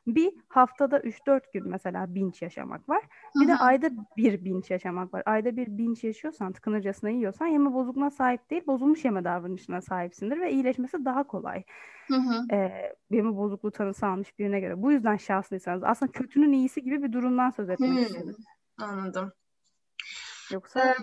Bir 0.07 0.33
haftada 0.47 0.99
3-4 0.99 1.41
gün 1.53 1.69
mesela 1.69 2.15
binç 2.15 2.41
yaşamak 2.41 2.89
var. 2.89 3.03
Bir 3.35 3.47
de 3.47 3.55
ayda 3.55 3.89
bir 4.17 4.45
binç 4.45 4.71
yaşamak 4.71 5.13
var. 5.13 5.23
Ayda 5.25 5.57
bir 5.57 5.77
binç 5.77 6.03
yaşıyorsan, 6.03 6.53
tıkınırcasına 6.53 7.09
yiyorsan 7.09 7.47
yeme 7.47 7.73
bozukluğuna 7.73 8.09
sahip 8.09 8.49
değil, 8.49 8.67
bozulmuş 8.67 9.05
yeme 9.05 9.23
davranışına 9.23 9.81
sahipsindir 9.81 10.41
ve 10.41 10.51
iyileşmesi 10.51 11.05
daha 11.05 11.23
kolay. 11.23 11.63
Hı 12.07 12.15
hı. 12.15 12.55
Ee, 12.55 12.93
yeme 13.09 13.35
bozukluğu 13.35 13.71
tanısı 13.71 14.07
almış 14.07 14.39
birine 14.39 14.59
göre. 14.59 14.81
Bu 14.81 14.91
yüzden 14.91 15.17
şanslıysanız 15.17 15.83
aslında 15.83 16.11
kötünün 16.11 16.53
iyisi 16.53 16.83
gibi 16.83 17.03
bir 17.03 17.13
durumdan 17.13 17.49
söz 17.49 17.69
etmek 17.69 17.89
hmm. 17.89 17.97
istedim. 17.97 18.35
Anladım. 18.77 19.31
Yoksa... 20.51 20.89
Ee, 20.89 20.93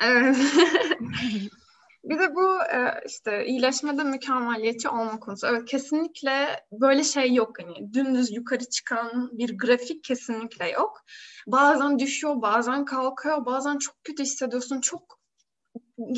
evet. 0.00 0.36
Bir 2.06 2.18
de 2.18 2.34
bu 2.34 2.62
e, 2.62 3.00
işte 3.06 3.46
iyileşmede 3.46 4.04
mükemmeliyetçi 4.04 4.88
olma 4.88 5.20
konusu. 5.20 5.46
Evet 5.46 5.64
kesinlikle 5.64 6.64
böyle 6.72 7.04
şey 7.04 7.34
yok 7.34 7.58
hani 7.62 7.92
dümdüz 7.92 8.32
yukarı 8.32 8.64
çıkan 8.64 9.30
bir 9.38 9.58
grafik 9.58 10.04
kesinlikle 10.04 10.70
yok. 10.70 11.02
Bazen 11.46 11.98
düşüyor, 11.98 12.42
bazen 12.42 12.84
kalkıyor, 12.84 13.46
bazen 13.46 13.78
çok 13.78 14.04
kötü 14.04 14.22
hissediyorsun. 14.22 14.80
Çok 14.80 15.18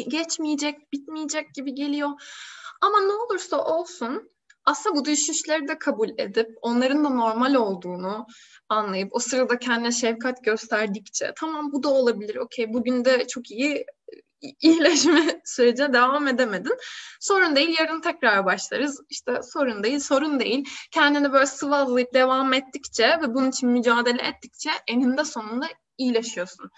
geçmeyecek, 0.08 0.92
bitmeyecek 0.92 1.54
gibi 1.54 1.74
geliyor. 1.74 2.08
Ama 2.80 3.00
ne 3.00 3.12
olursa 3.12 3.64
olsun 3.64 4.30
aslında 4.64 4.96
bu 4.96 5.04
düşüşleri 5.04 5.68
de 5.68 5.78
kabul 5.78 6.08
edip 6.18 6.58
onların 6.62 7.04
da 7.04 7.08
normal 7.08 7.54
olduğunu 7.54 8.26
anlayıp 8.68 9.08
o 9.14 9.18
sırada 9.18 9.58
kendine 9.58 9.92
şefkat 9.92 10.44
gösterdikçe 10.44 11.32
tamam 11.36 11.72
bu 11.72 11.82
da 11.82 11.88
olabilir 11.88 12.36
okey 12.36 12.72
bugün 12.72 13.04
de 13.04 13.26
çok 13.26 13.50
iyi 13.50 13.86
iyileşme 14.40 15.40
sürece 15.44 15.92
devam 15.92 16.28
edemedin. 16.28 16.76
Sorun 17.20 17.56
değil 17.56 17.76
yarın 17.80 18.00
tekrar 18.00 18.44
başlarız. 18.44 19.00
İşte 19.10 19.42
sorun 19.42 19.82
değil 19.82 19.98
sorun 20.00 20.40
değil. 20.40 20.68
Kendini 20.90 21.32
böyle 21.32 21.46
sıvazlayıp 21.46 22.14
devam 22.14 22.52
ettikçe 22.52 23.08
ve 23.22 23.34
bunun 23.34 23.50
için 23.50 23.68
mücadele 23.68 24.22
ettikçe 24.22 24.70
eninde 24.86 25.24
sonunda 25.24 25.66
iyileşiyorsun. 25.98 26.70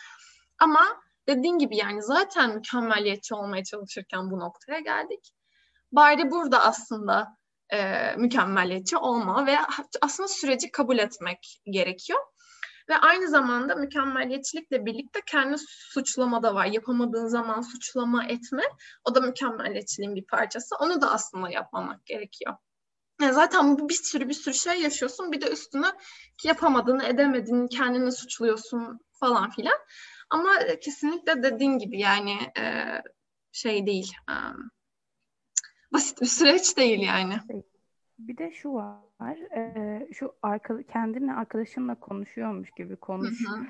Ama 0.59 1.01
dediğin 1.29 1.59
gibi 1.59 1.77
yani 1.77 2.03
zaten 2.03 2.55
mükemmeliyetçi 2.55 3.35
olmaya 3.35 3.65
çalışırken 3.65 4.31
bu 4.31 4.39
noktaya 4.39 4.81
geldik. 4.81 5.33
Bari 5.93 6.31
burada 6.31 6.63
aslında 6.65 7.37
e, 7.73 8.11
mükemmeliyetçi 8.17 8.97
olma 8.97 9.47
ve 9.47 9.57
aslında 10.03 10.29
süreci 10.29 10.71
kabul 10.71 10.99
etmek 10.99 11.61
gerekiyor. 11.65 12.21
Ve 12.91 12.97
aynı 12.97 13.29
zamanda 13.29 13.75
mükemmeliyetçilikle 13.75 14.87
birlikte 14.87 15.21
kendi 15.27 15.57
suçlama 15.59 16.43
da 16.43 16.55
var. 16.55 16.67
Yapamadığın 16.67 17.27
zaman 17.27 17.61
suçlama 17.61 18.25
etme. 18.25 18.63
O 19.05 19.15
da 19.15 19.21
mükemmeliyetçiliğin 19.21 20.17
bir 20.17 20.25
parçası. 20.25 20.77
Onu 20.81 21.01
da 21.01 21.11
aslında 21.11 21.51
yapmamak 21.51 22.07
gerekiyor. 22.07 22.55
Yani 23.21 23.33
zaten 23.33 23.79
bu 23.79 23.89
bir 23.89 23.95
sürü 23.95 24.29
bir 24.29 24.35
sürü 24.35 24.55
şey 24.55 24.81
yaşıyorsun. 24.83 25.33
Bir 25.33 25.41
de 25.41 25.51
üstüne 25.51 25.87
yapamadığını, 26.45 27.05
edemediğini, 27.05 27.69
kendini 27.69 28.13
suçluyorsun 28.13 29.01
falan 29.13 29.51
filan. 29.51 29.79
Ama 30.31 30.51
kesinlikle 30.81 31.43
dediğin 31.43 31.79
gibi 31.79 32.01
yani 32.01 32.39
e, 32.59 32.85
şey 33.53 33.87
değil. 33.87 34.13
E, 34.31 34.35
basit 35.93 36.21
bir 36.21 36.27
süreç 36.27 36.77
değil 36.77 37.01
yani. 37.01 37.41
Bir 38.19 38.37
de 38.37 38.53
şu 38.53 38.73
var. 38.73 39.10
E, 39.29 40.09
şu 40.13 40.33
arka, 40.43 40.83
kendinle 40.83 41.33
arkadaşınla 41.33 41.95
konuşuyormuş 41.95 42.71
gibi 42.71 42.97
konuş. 42.97 43.49
Hı 43.49 43.55
hı. 43.55 43.67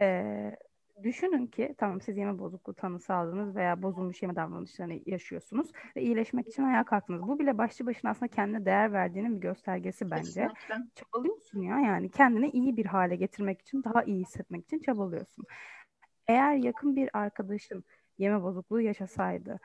E, 0.00 0.56
düşünün 1.02 1.46
ki 1.46 1.74
tamam 1.78 2.00
siz 2.00 2.16
yeme 2.16 2.38
bozukluğu 2.38 2.74
tanısı 2.74 3.14
aldınız 3.14 3.56
veya 3.56 3.82
bozulmuş 3.82 4.22
yeme 4.22 4.36
davranışlarını 4.36 5.00
yaşıyorsunuz 5.06 5.70
ve 5.96 6.02
iyileşmek 6.02 6.48
için 6.48 6.62
ayağa 6.62 6.84
kalktınız. 6.84 7.22
Bu 7.22 7.38
bile 7.38 7.58
başlı 7.58 7.86
başına 7.86 8.10
aslında 8.10 8.28
kendine 8.28 8.64
değer 8.64 8.92
verdiğinin 8.92 9.36
bir 9.36 9.40
göstergesi 9.40 10.10
bence. 10.10 10.22
Kesinlikle. 10.24 10.74
Çabalıyorsun 10.94 11.60
ya 11.60 11.80
yani 11.80 12.10
kendini 12.10 12.50
iyi 12.50 12.76
bir 12.76 12.86
hale 12.86 13.16
getirmek 13.16 13.60
için 13.60 13.84
daha 13.84 14.02
iyi 14.02 14.20
hissetmek 14.20 14.64
için 14.64 14.78
çabalıyorsun. 14.78 15.44
Eğer 16.26 16.54
yakın 16.54 16.96
bir 16.96 17.10
arkadaşın 17.12 17.84
yeme 18.18 18.42
bozukluğu 18.42 18.80
yaşasaydı 18.80 19.60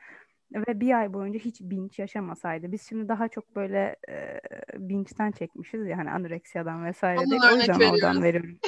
ve 0.54 0.80
bir 0.80 0.98
ay 0.98 1.12
boyunca 1.12 1.38
hiç 1.38 1.60
binç 1.60 1.98
yaşamasaydı. 1.98 2.72
Biz 2.72 2.88
şimdi 2.88 3.08
daha 3.08 3.28
çok 3.28 3.56
böyle 3.56 3.96
e, 4.08 4.40
binçten 4.76 5.30
çekmişiz 5.30 5.86
ya 5.86 5.98
hani 5.98 6.10
anoreksiyadan 6.10 6.84
vesaire 6.84 7.30
değil. 7.30 7.42
O 7.52 7.56
yüzden 7.56 7.80
veriyoruz. 7.80 8.02
oradan 8.04 8.22
veriyorum. 8.22 8.58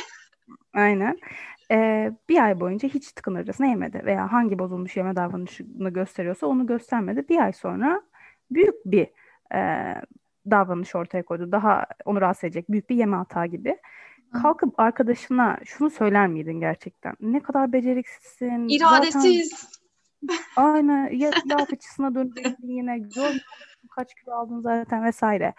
Aynen. 0.75 1.19
Ee, 1.71 2.13
bir 2.29 2.45
ay 2.45 2.61
boyunca 2.61 2.89
hiç 2.89 3.13
tıkın 3.13 3.35
arasına 3.35 3.67
yemedi 3.67 4.03
veya 4.05 4.33
hangi 4.33 4.59
bozulmuş 4.59 4.97
yeme 4.97 5.17
davranışını 5.17 5.91
gösteriyorsa 5.91 6.47
onu 6.47 6.67
göstermedi. 6.67 7.29
Bir 7.29 7.39
ay 7.39 7.53
sonra 7.53 8.03
büyük 8.51 8.75
bir 8.85 9.09
e, 9.55 9.95
davranış 10.51 10.95
ortaya 10.95 11.23
koydu. 11.23 11.53
Daha 11.53 11.87
onu 12.05 12.21
rahatsız 12.21 12.45
edecek 12.45 12.71
büyük 12.71 12.91
bir 12.91 12.97
yeme 12.97 13.17
hata 13.17 13.47
gibi. 13.47 13.79
Kalkıp 14.43 14.81
arkadaşına 14.81 15.59
şunu 15.65 15.91
söyler 15.91 16.27
miydin 16.27 16.61
gerçekten? 16.61 17.15
Ne 17.21 17.41
kadar 17.41 17.73
beceriksizsin. 17.73 18.69
İradesiz. 18.69 19.51
Zaten 19.51 19.82
Aynen 20.57 21.11
ya 21.13 21.31
yağ 21.45 21.65
fıçısına 21.65 22.15
döndün 22.15 22.57
yine 22.63 22.99
gör 22.99 23.35
kaç 23.91 24.15
kilo 24.15 24.35
aldın 24.35 24.61
zaten 24.61 25.05
vesaire. 25.05 25.55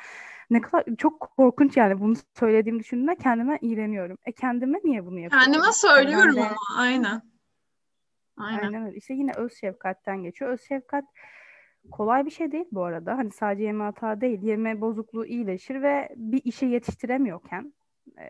Ne 0.50 0.62
kadar 0.62 0.86
çok 0.98 1.20
korkunç 1.20 1.78
yani 1.78 2.00
bunu 2.00 2.14
söylediğim 2.40 2.80
düşündüğümde 2.80 3.16
kendime 3.16 3.58
iğreniyorum. 3.62 4.18
E 4.26 4.32
kendime 4.32 4.80
niye 4.84 5.06
bunu 5.06 5.20
yapıyorum? 5.20 5.46
Kendime 5.52 5.72
söylüyorum 5.72 6.36
ama 6.38 6.56
aynen. 6.78 7.22
Aynen. 8.38 8.64
Aynen 8.64 8.86
öyle. 8.86 8.98
İşte 8.98 9.14
yine 9.14 9.32
öz 9.34 9.54
şefkatten 9.54 10.24
geçiyor. 10.24 10.52
Öz 10.52 10.62
şefkat 10.62 11.06
kolay 11.92 12.26
bir 12.26 12.32
şey 12.32 12.52
değil 12.52 12.66
bu 12.72 12.84
arada. 12.84 13.18
Hani 13.18 13.32
sadece 13.32 13.64
yeme 13.64 13.84
hata 13.84 14.22
değil. 14.22 14.42
Yeme 14.42 14.82
bozukluğu 14.82 15.26
iyileşir 15.26 15.82
ve 15.82 16.10
bir 16.16 16.42
işe 16.44 16.66
yetiştiremiyorken 16.66 17.74
e, 18.18 18.28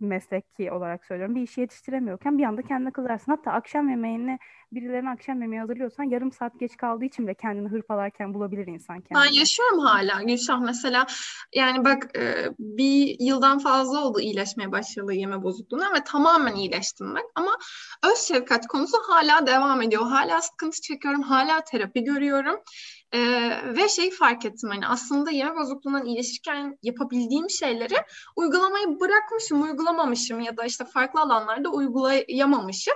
mesleki 0.00 0.72
olarak 0.72 1.04
söylüyorum 1.04 1.34
bir 1.34 1.42
işi 1.42 1.60
yetiştiremiyorken 1.60 2.38
bir 2.38 2.44
anda 2.44 2.62
kendine 2.62 2.90
kızarsın. 2.90 3.32
Hatta 3.32 3.52
akşam 3.52 3.88
yemeğini 3.88 4.38
birilerine 4.72 5.10
akşam 5.10 5.42
yemeği 5.42 5.60
hazırlıyorsan 5.60 6.04
yarım 6.04 6.32
saat 6.32 6.60
geç 6.60 6.76
kaldığı 6.76 7.04
için 7.04 7.26
bile 7.26 7.34
kendini 7.34 7.68
hırpalarken 7.68 8.34
bulabilir 8.34 8.66
insan 8.66 9.00
kendini. 9.00 9.24
Ben 9.24 9.38
yaşıyorum 9.38 9.78
hala 9.78 10.22
Gülşah 10.22 10.60
mesela 10.60 11.06
yani 11.54 11.84
bak 11.84 12.18
e, 12.18 12.48
bir 12.58 13.16
yıldan 13.20 13.58
fazla 13.58 14.04
oldu 14.04 14.20
iyileşmeye 14.20 14.72
başladığı 14.72 15.12
yeme 15.12 15.42
bozukluğuna 15.42 15.94
ve 15.94 16.04
tamamen 16.04 16.54
iyileştim 16.54 17.14
ben 17.14 17.24
ama 17.34 17.58
öz 18.12 18.18
şefkat 18.18 18.66
konusu 18.66 18.96
hala 19.08 19.46
devam 19.46 19.82
ediyor. 19.82 20.02
Hala 20.02 20.40
sıkıntı 20.40 20.80
çekiyorum, 20.80 21.22
hala 21.22 21.64
terapi 21.64 22.04
görüyorum. 22.04 22.60
Ee, 23.14 23.60
ve 23.76 23.88
şeyi 23.88 24.10
fark 24.10 24.44
ettim 24.44 24.70
hani 24.70 24.86
aslında 24.86 25.30
yeme 25.30 25.56
bozukluğundan 25.56 26.06
iyileşirken 26.06 26.78
yapabildiğim 26.82 27.50
şeyleri 27.50 27.96
uygulamayı 28.36 29.00
bırakmışım, 29.00 29.62
uygulamamışım 29.62 30.40
ya 30.40 30.56
da 30.56 30.64
işte 30.64 30.84
farklı 30.84 31.20
alanlarda 31.20 31.68
uygulayamamışım. 31.68 32.94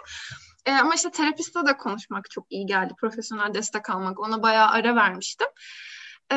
E, 0.66 0.72
ama 0.72 0.94
işte 0.94 1.10
terapiste 1.10 1.66
de 1.66 1.76
konuşmak 1.76 2.30
çok 2.30 2.46
iyi 2.50 2.66
geldi. 2.66 2.94
Profesyonel 3.00 3.54
destek 3.54 3.90
almak. 3.90 4.20
Ona 4.20 4.42
bayağı 4.42 4.68
ara 4.68 4.96
vermiştim. 4.96 5.48
E, 6.32 6.36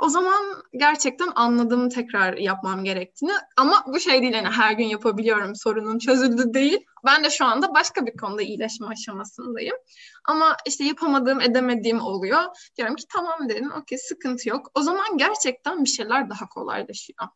o 0.00 0.08
zaman 0.08 0.62
gerçekten 0.72 1.28
anladım 1.34 1.88
tekrar 1.88 2.36
yapmam 2.36 2.84
gerektiğini. 2.84 3.32
Ama 3.56 3.84
bu 3.86 4.00
şey 4.00 4.22
değil 4.22 4.34
yani 4.34 4.48
her 4.48 4.72
gün 4.72 4.84
yapabiliyorum 4.84 5.54
sorunun 5.54 5.98
çözüldü 5.98 6.54
değil. 6.54 6.86
Ben 7.06 7.24
de 7.24 7.30
şu 7.30 7.44
anda 7.44 7.74
başka 7.74 8.06
bir 8.06 8.16
konuda 8.16 8.42
iyileşme 8.42 8.86
aşamasındayım. 8.86 9.76
Ama 10.24 10.56
işte 10.66 10.84
yapamadığım, 10.84 11.40
edemediğim 11.40 12.00
oluyor. 12.00 12.42
Diyorum 12.76 12.96
ki 12.96 13.04
tamam 13.12 13.48
dedim, 13.48 13.72
okey 13.72 13.98
sıkıntı 13.98 14.48
yok. 14.48 14.70
O 14.74 14.82
zaman 14.82 15.16
gerçekten 15.16 15.84
bir 15.84 15.88
şeyler 15.88 16.30
daha 16.30 16.48
kolaylaşıyor. 16.48 17.28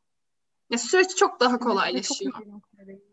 Ya 0.70 0.78
süreç 0.78 1.16
çok 1.16 1.40
daha 1.40 1.58
kolaylaşıyor. 1.58 2.32
Çok 2.32 3.05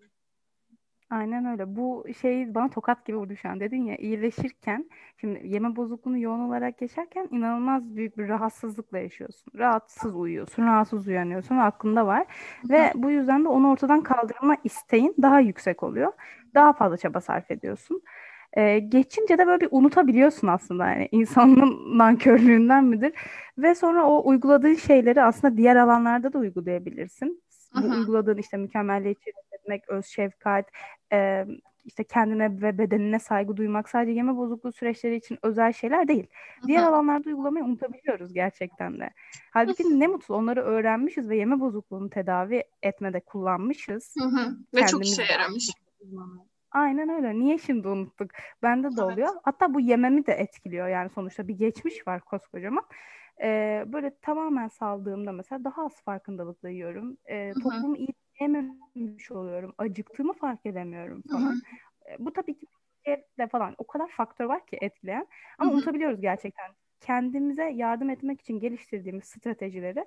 Aynen 1.13 1.46
öyle. 1.46 1.75
Bu 1.75 2.05
şey 2.22 2.55
bana 2.55 2.70
tokat 2.70 3.05
gibi 3.05 3.17
vurdu 3.17 3.36
şu 3.36 3.50
an. 3.50 3.60
Dedin 3.60 3.84
ya 3.86 3.96
iyileşirken 3.96 4.89
şimdi 5.17 5.48
yeme 5.48 5.75
bozukluğunu 5.75 6.17
yoğun 6.20 6.39
olarak 6.39 6.82
yaşarken 6.82 7.27
inanılmaz 7.32 7.96
büyük 7.96 8.17
bir 8.17 8.27
rahatsızlıkla 8.27 8.98
yaşıyorsun. 9.00 9.53
Rahatsız 9.60 10.15
uyuyorsun, 10.15 10.63
rahatsız 10.63 11.08
uyanıyorsun 11.08 11.58
ve 11.58 11.62
aklında 11.62 12.05
var. 12.08 12.25
Ve 12.70 12.91
bu 12.96 13.12
yüzden 13.12 13.43
de 13.43 13.48
onu 13.48 13.72
ortadan 13.72 14.01
kaldırma 14.03 14.58
isteğin 14.63 15.15
daha 15.22 15.39
yüksek 15.39 15.84
oluyor. 15.84 16.13
Daha 16.55 16.74
fazla 16.74 16.98
çaba 16.98 17.22
sarf 17.22 17.51
ediyorsun. 17.51 18.01
Ee, 18.58 18.79
geçince 18.79 19.38
de 19.38 19.48
böyle 19.48 19.62
bir 19.62 19.70
unutabiliyorsun 19.72 20.48
aslında 20.48 20.88
yani 20.88 21.10
insanın 21.12 21.98
nankörlüğünden 21.98 22.84
midir? 22.86 23.13
Ve 23.58 23.75
sonra 23.75 24.05
o 24.08 24.27
uyguladığın 24.29 24.75
şeyleri 24.75 25.24
aslında 25.24 25.58
diğer 25.58 25.75
alanlarda 25.75 26.34
da 26.34 26.38
uygulayabilirsin. 26.39 27.43
Bu 27.75 27.85
uyguladığın 27.85 28.37
işte 28.37 28.57
mükemmelliyetçi 28.57 29.31
etmek, 29.51 29.89
öz 29.89 30.05
şefkat, 30.05 30.65
e, 31.13 31.45
işte 31.85 32.03
kendine 32.03 32.61
ve 32.61 32.77
bedenine 32.77 33.19
saygı 33.19 33.57
duymak 33.57 33.89
sadece 33.89 34.11
yeme 34.11 34.37
bozukluğu 34.37 34.71
süreçleri 34.71 35.15
için 35.15 35.37
özel 35.43 35.73
şeyler 35.73 36.07
değil. 36.07 36.27
Diğer 36.67 36.83
alanlarda 36.83 37.29
uygulamayı 37.29 37.65
unutabiliyoruz 37.65 38.33
gerçekten 38.33 38.99
de. 38.99 39.09
Halbuki 39.51 39.99
ne 39.99 40.07
mutlu 40.07 40.35
onları 40.35 40.61
öğrenmişiz 40.61 41.29
ve 41.29 41.37
yeme 41.37 41.59
bozukluğunu 41.59 42.09
tedavi 42.09 42.63
etmede 42.83 43.19
kullanmışız. 43.19 44.15
Hı 44.19 44.25
hı. 44.25 44.57
Ve 44.75 44.87
çok 44.87 45.05
işe 45.05 45.23
yaramış. 45.23 45.69
Aynen 46.71 47.09
öyle. 47.09 47.39
Niye 47.39 47.57
şimdi 47.57 47.87
unuttuk? 47.87 48.31
Bende 48.63 48.97
de 48.97 49.03
oluyor. 49.03 49.29
Evet. 49.31 49.41
Hatta 49.43 49.73
bu 49.73 49.79
yememi 49.79 50.25
de 50.25 50.33
etkiliyor. 50.33 50.87
Yani 50.87 51.09
sonuçta 51.09 51.47
bir 51.47 51.57
geçmiş 51.57 52.07
var 52.07 52.21
koskocaman. 52.21 52.83
Ee, 53.41 53.83
böyle 53.87 54.17
tamamen 54.21 54.67
saldığımda 54.67 55.31
mesela 55.31 55.63
daha 55.63 55.85
az 55.85 56.01
farkındalıkla 56.01 56.69
yiyorum. 56.69 57.17
Ee, 57.25 57.53
toplumu 57.63 57.97
iyi 57.97 58.13
yememiş 58.39 59.31
oluyorum. 59.31 59.73
Acıktığımı 59.77 60.33
fark 60.33 60.65
edemiyorum 60.65 61.23
falan. 61.31 61.61
Ee, 62.09 62.15
bu 62.19 62.33
tabii 62.33 62.57
ki 62.57 62.67
de 63.37 63.47
falan 63.47 63.75
o 63.77 63.87
kadar 63.87 64.07
faktör 64.07 64.45
var 64.45 64.65
ki 64.65 64.77
etkileyen. 64.81 65.27
Ama 65.57 65.69
Hı-hı. 65.69 65.77
unutabiliyoruz 65.77 66.21
gerçekten. 66.21 66.71
Kendimize 67.01 67.63
yardım 67.63 68.09
etmek 68.09 68.41
için 68.41 68.59
geliştirdiğimiz 68.59 69.23
stratejileri 69.23 70.05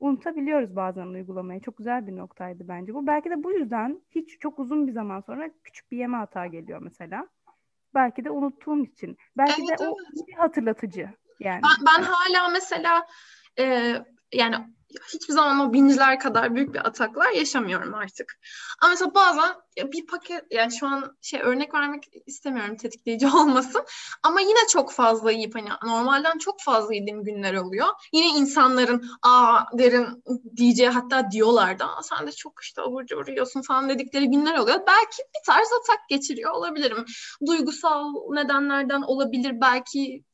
unutabiliyoruz 0.00 0.76
bazen 0.76 1.06
uygulamayı. 1.06 1.60
Çok 1.60 1.76
güzel 1.78 2.06
bir 2.06 2.16
noktaydı 2.16 2.68
bence 2.68 2.94
bu. 2.94 3.06
Belki 3.06 3.30
de 3.30 3.42
bu 3.42 3.52
yüzden 3.52 4.00
hiç 4.10 4.38
çok 4.38 4.58
uzun 4.58 4.86
bir 4.86 4.92
zaman 4.92 5.20
sonra 5.20 5.50
küçük 5.64 5.90
bir 5.90 5.98
yeme 5.98 6.16
hata 6.16 6.46
geliyor 6.46 6.82
mesela. 6.82 7.28
Belki 7.94 8.24
de 8.24 8.30
unuttuğum 8.30 8.84
için. 8.84 9.16
Belki 9.36 9.62
evet, 9.68 9.78
de 9.80 9.84
evet. 9.84 9.92
o 9.92 10.26
bir 10.26 10.32
hatırlatıcı. 10.32 11.10
Yani. 11.40 11.62
Ben, 11.62 11.86
ben 11.86 12.02
hala 12.02 12.48
mesela 12.48 13.06
e, 13.58 13.94
yani 14.32 14.56
hiçbir 15.14 15.34
zaman 15.34 15.60
o 15.60 15.72
binciler 15.72 16.20
kadar 16.20 16.54
büyük 16.54 16.74
bir 16.74 16.86
ataklar 16.86 17.30
yaşamıyorum 17.30 17.94
artık. 17.94 18.38
Ama 18.82 18.90
mesela 18.90 19.14
bazen 19.14 19.54
bir 19.92 20.06
paket 20.06 20.44
yani 20.50 20.72
şu 20.72 20.86
an 20.86 21.16
şey 21.22 21.40
örnek 21.40 21.74
vermek 21.74 22.04
istemiyorum 22.26 22.76
tetikleyici 22.76 23.26
olmasın 23.36 23.84
ama 24.22 24.40
yine 24.40 24.68
çok 24.72 24.92
fazla 24.92 25.32
yiyip 25.32 25.54
hani 25.54 25.68
normalden 25.84 26.38
çok 26.38 26.60
fazla 26.60 26.94
yediğim 26.94 27.24
günler 27.24 27.54
oluyor. 27.54 27.86
Yine 28.12 28.26
insanların 28.26 29.10
aa 29.22 29.78
derin 29.78 30.22
diyeceği 30.56 30.88
hatta 30.88 31.30
diyorlar 31.30 31.78
da 31.78 31.88
sen 32.02 32.26
de 32.26 32.32
çok 32.32 32.52
işte 32.62 32.82
abur 32.82 33.06
cubur 33.06 33.26
yiyorsun 33.26 33.62
falan 33.62 33.88
dedikleri 33.88 34.30
günler 34.30 34.58
oluyor. 34.58 34.78
Belki 34.86 35.18
bir 35.18 35.46
tarz 35.46 35.68
atak 35.80 36.08
geçiriyor 36.08 36.50
olabilirim. 36.50 37.04
Duygusal 37.46 38.12
nedenlerden 38.30 39.02
olabilir 39.02 39.60
belki 39.60 40.24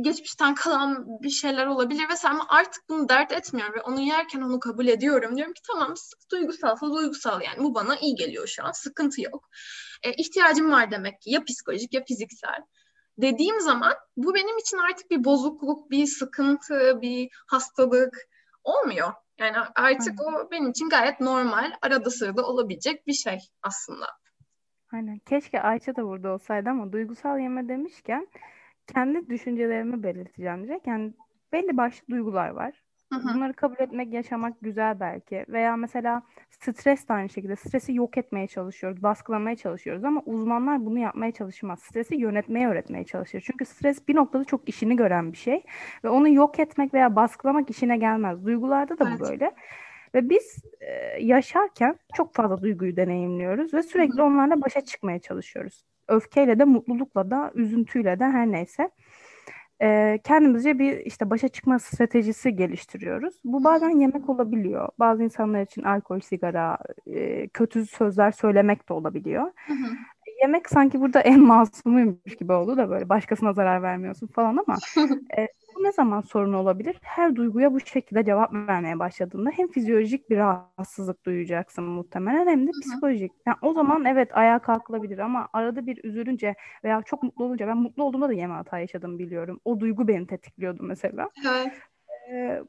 geçmişten 0.00 0.54
kalan 0.54 1.06
bir 1.22 1.30
şeyler 1.30 1.66
olabilir 1.66 2.08
ve 2.10 2.16
sen 2.16 2.38
artık 2.48 2.88
bunu 2.88 3.08
dert 3.08 3.32
etmiyorum 3.32 3.74
ve 3.74 3.82
onu 3.82 4.00
yerken 4.00 4.40
onu 4.40 4.60
kabul 4.60 4.86
ediyorum. 4.86 5.36
Diyorum 5.36 5.54
ki 5.54 5.62
tamam 5.66 5.94
duygusalsa 6.32 6.86
duygusal 6.86 7.42
yani 7.42 7.58
bu 7.58 7.74
bana 7.74 7.96
iyi 7.96 8.14
geliyor 8.14 8.46
şu 8.46 8.64
an 8.64 8.72
sıkıntı 8.72 9.22
yok. 9.22 9.48
E, 10.02 10.12
ihtiyacım 10.12 10.72
var 10.72 10.90
demek 10.90 11.20
ki 11.20 11.30
ya 11.30 11.44
psikolojik 11.44 11.94
ya 11.94 12.04
fiziksel. 12.04 12.62
Dediğim 13.18 13.60
zaman 13.60 13.94
bu 14.16 14.34
benim 14.34 14.58
için 14.58 14.78
artık 14.78 15.10
bir 15.10 15.24
bozukluk, 15.24 15.90
bir 15.90 16.06
sıkıntı, 16.06 16.98
bir 17.02 17.28
hastalık 17.46 18.28
olmuyor. 18.64 19.12
Yani 19.38 19.56
artık 19.74 20.20
Aynen. 20.20 20.44
o 20.44 20.50
benim 20.50 20.70
için 20.70 20.88
gayet 20.88 21.20
normal, 21.20 21.72
arada 21.82 22.10
sırada 22.10 22.46
olabilecek 22.46 23.06
bir 23.06 23.12
şey 23.12 23.38
aslında. 23.62 24.06
Aynen. 24.92 25.18
Keşke 25.18 25.60
Ayça 25.60 25.96
da 25.96 26.04
burada 26.04 26.32
olsaydı 26.32 26.70
ama 26.70 26.92
duygusal 26.92 27.38
yeme 27.38 27.68
demişken 27.68 28.28
kendi 28.86 29.28
düşüncelerimi 29.28 30.02
belirteceğim 30.02 30.64
direkt. 30.64 30.86
Yani 30.86 31.12
belli 31.52 31.76
başlı 31.76 32.08
duygular 32.10 32.48
var. 32.48 32.82
Hı 33.12 33.18
hı. 33.18 33.34
Bunları 33.34 33.52
kabul 33.52 33.76
etmek, 33.78 34.12
yaşamak 34.12 34.60
güzel 34.60 35.00
belki. 35.00 35.44
Veya 35.48 35.76
mesela 35.76 36.22
stres 36.50 37.08
de 37.08 37.12
aynı 37.12 37.28
şekilde. 37.28 37.56
Stresi 37.56 37.94
yok 37.94 38.18
etmeye 38.18 38.46
çalışıyoruz, 38.46 39.02
baskılamaya 39.02 39.56
çalışıyoruz 39.56 40.04
ama 40.04 40.22
uzmanlar 40.26 40.86
bunu 40.86 40.98
yapmaya 40.98 41.32
çalışmaz. 41.32 41.82
Stresi 41.82 42.14
yönetmeye 42.16 42.68
öğretmeye 42.68 43.04
çalışır. 43.04 43.42
Çünkü 43.46 43.64
stres 43.64 44.08
bir 44.08 44.14
noktada 44.14 44.44
çok 44.44 44.68
işini 44.68 44.96
gören 44.96 45.32
bir 45.32 45.36
şey 45.36 45.62
ve 46.04 46.08
onu 46.08 46.28
yok 46.28 46.58
etmek 46.58 46.94
veya 46.94 47.16
baskılamak 47.16 47.70
işine 47.70 47.96
gelmez. 47.96 48.44
Duygularda 48.44 48.98
da 48.98 49.08
evet. 49.08 49.20
bu 49.20 49.24
böyle. 49.24 49.52
Ve 50.14 50.28
biz 50.28 50.64
e, 50.80 51.24
yaşarken 51.24 51.96
çok 52.14 52.34
fazla 52.34 52.62
duyguyu 52.62 52.96
deneyimliyoruz 52.96 53.74
ve 53.74 53.82
sürekli 53.82 54.22
onlarla 54.22 54.62
başa 54.62 54.80
çıkmaya 54.80 55.18
çalışıyoruz 55.18 55.84
öfkeyle 56.08 56.58
de 56.58 56.64
mutlulukla 56.64 57.30
da 57.30 57.52
üzüntüyle 57.54 58.20
de 58.20 58.24
her 58.24 58.52
neyse 58.52 58.90
e, 59.82 60.18
kendimizce 60.24 60.78
bir 60.78 60.98
işte 60.98 61.30
başa 61.30 61.48
çıkma 61.48 61.78
stratejisi 61.78 62.56
geliştiriyoruz. 62.56 63.34
Bu 63.44 63.64
bazen 63.64 64.00
yemek 64.00 64.28
olabiliyor. 64.28 64.88
Bazı 64.98 65.24
insanlar 65.24 65.62
için 65.62 65.82
alkol, 65.82 66.20
sigara, 66.20 66.78
e, 67.06 67.48
kötü 67.48 67.86
sözler 67.86 68.32
söylemek 68.32 68.88
de 68.88 68.92
olabiliyor. 68.92 69.44
Hı 69.66 69.72
hı. 69.72 69.86
Yemek 70.42 70.70
sanki 70.70 71.00
burada 71.00 71.20
en 71.20 71.40
masumuymuş 71.40 72.36
gibi 72.38 72.52
oldu 72.52 72.76
da 72.76 72.90
böyle 72.90 73.08
başkasına 73.08 73.52
zarar 73.52 73.82
vermiyorsun 73.82 74.26
falan 74.26 74.56
ama 74.66 74.78
e, 75.38 75.48
bu 75.76 75.84
ne 75.84 75.92
zaman 75.92 76.20
sorun 76.20 76.52
olabilir? 76.52 76.96
Her 77.02 77.36
duyguya 77.36 77.72
bu 77.72 77.80
şekilde 77.80 78.24
cevap 78.24 78.52
vermeye 78.54 78.98
başladığında 78.98 79.50
hem 79.50 79.68
fizyolojik 79.68 80.30
bir 80.30 80.36
rahatsızlık 80.36 81.26
duyacaksın 81.26 81.84
muhtemelen 81.84 82.46
hem 82.46 82.66
de 82.66 82.70
psikolojik. 82.82 83.32
Yani 83.46 83.56
o 83.62 83.72
zaman 83.72 84.04
evet 84.04 84.36
ayağa 84.36 84.58
kalkılabilir 84.58 85.18
ama 85.18 85.48
arada 85.52 85.86
bir 85.86 86.04
üzülünce 86.04 86.54
veya 86.84 87.02
çok 87.02 87.22
mutlu 87.22 87.44
olunca 87.44 87.66
ben 87.66 87.76
mutlu 87.76 88.04
olduğumda 88.04 88.28
da 88.28 88.32
yeme 88.32 88.54
hata 88.54 88.78
yaşadım 88.78 89.18
biliyorum. 89.18 89.60
O 89.64 89.80
duygu 89.80 90.08
beni 90.08 90.26
tetikliyordu 90.26 90.82
mesela. 90.82 91.30
Evet. 91.46 91.72
Ee, 92.30 92.62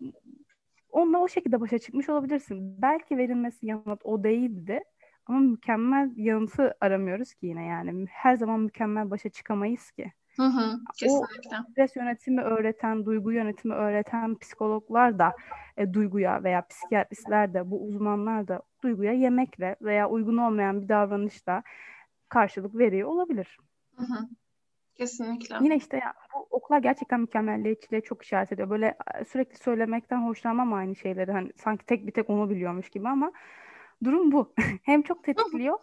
onunla 0.91 1.19
o 1.19 1.27
şekilde 1.27 1.61
başa 1.61 1.79
çıkmış 1.79 2.09
olabilirsin. 2.09 2.81
Belki 2.81 3.17
verilmesi 3.17 3.65
yanıt 3.65 4.01
o 4.03 4.23
değildi. 4.23 4.79
Ama 5.27 5.39
mükemmel 5.39 6.11
yanıtı 6.15 6.75
aramıyoruz 6.81 7.33
ki 7.33 7.45
yine 7.45 7.65
yani. 7.65 8.05
Her 8.09 8.35
zaman 8.35 8.59
mükemmel 8.59 9.09
başa 9.09 9.29
çıkamayız 9.29 9.91
ki. 9.91 10.13
Hı 10.37 10.43
hı, 10.43 10.79
kesinlikle. 10.99 11.57
O 11.59 11.71
stres 11.71 11.95
yönetimi 11.95 12.41
öğreten, 12.41 13.05
duygu 13.05 13.31
yönetimi 13.31 13.73
öğreten 13.73 14.37
psikologlar 14.37 15.19
da 15.19 15.33
e, 15.77 15.93
duyguya 15.93 16.43
veya 16.43 16.67
psikiyatristler 16.67 17.53
de 17.53 17.71
bu 17.71 17.83
uzmanlar 17.83 18.47
da 18.47 18.61
duyguya 18.83 19.13
yemekle 19.13 19.75
veya 19.81 20.09
uygun 20.09 20.37
olmayan 20.37 20.81
bir 20.81 20.89
davranışla 20.89 21.63
karşılık 22.29 22.77
veriyor 22.77 23.09
olabilir. 23.09 23.57
Hı 23.95 24.03
hı. 24.03 24.27
Kesinlikle. 24.95 25.55
Yine 25.61 25.75
işte 25.75 25.97
ya, 25.97 26.13
bu 26.35 26.47
okullar 26.49 26.79
gerçekten 26.79 27.19
mükemmelliyetçiliğe 27.19 28.01
çok 28.01 28.23
işaret 28.23 28.51
ediyor. 28.51 28.69
Böyle 28.69 28.97
e, 29.19 29.25
sürekli 29.25 29.57
söylemekten 29.57 30.27
hoşlanmam 30.27 30.73
aynı 30.73 30.95
şeyleri. 30.95 31.31
Hani 31.31 31.51
sanki 31.55 31.85
tek 31.85 32.07
bir 32.07 32.11
tek 32.11 32.29
onu 32.29 32.49
biliyormuş 32.49 32.89
gibi 32.89 33.07
ama 33.07 33.31
durum 34.03 34.31
bu. 34.31 34.53
hem 34.83 35.01
çok 35.01 35.23
tetikliyor 35.23 35.79